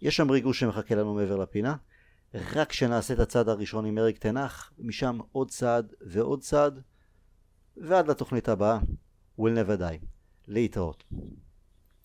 [0.02, 1.76] יש שם ריגוש שמחכה לנו מעבר לפינה,
[2.34, 6.82] רק כשנעשה את הצעד הראשון עם אריק תנח, משם עוד צעד ועוד צעד,
[7.78, 8.80] ועד לתוכנית הבאה,
[9.40, 10.06] will never die.
[10.48, 11.04] להתראות.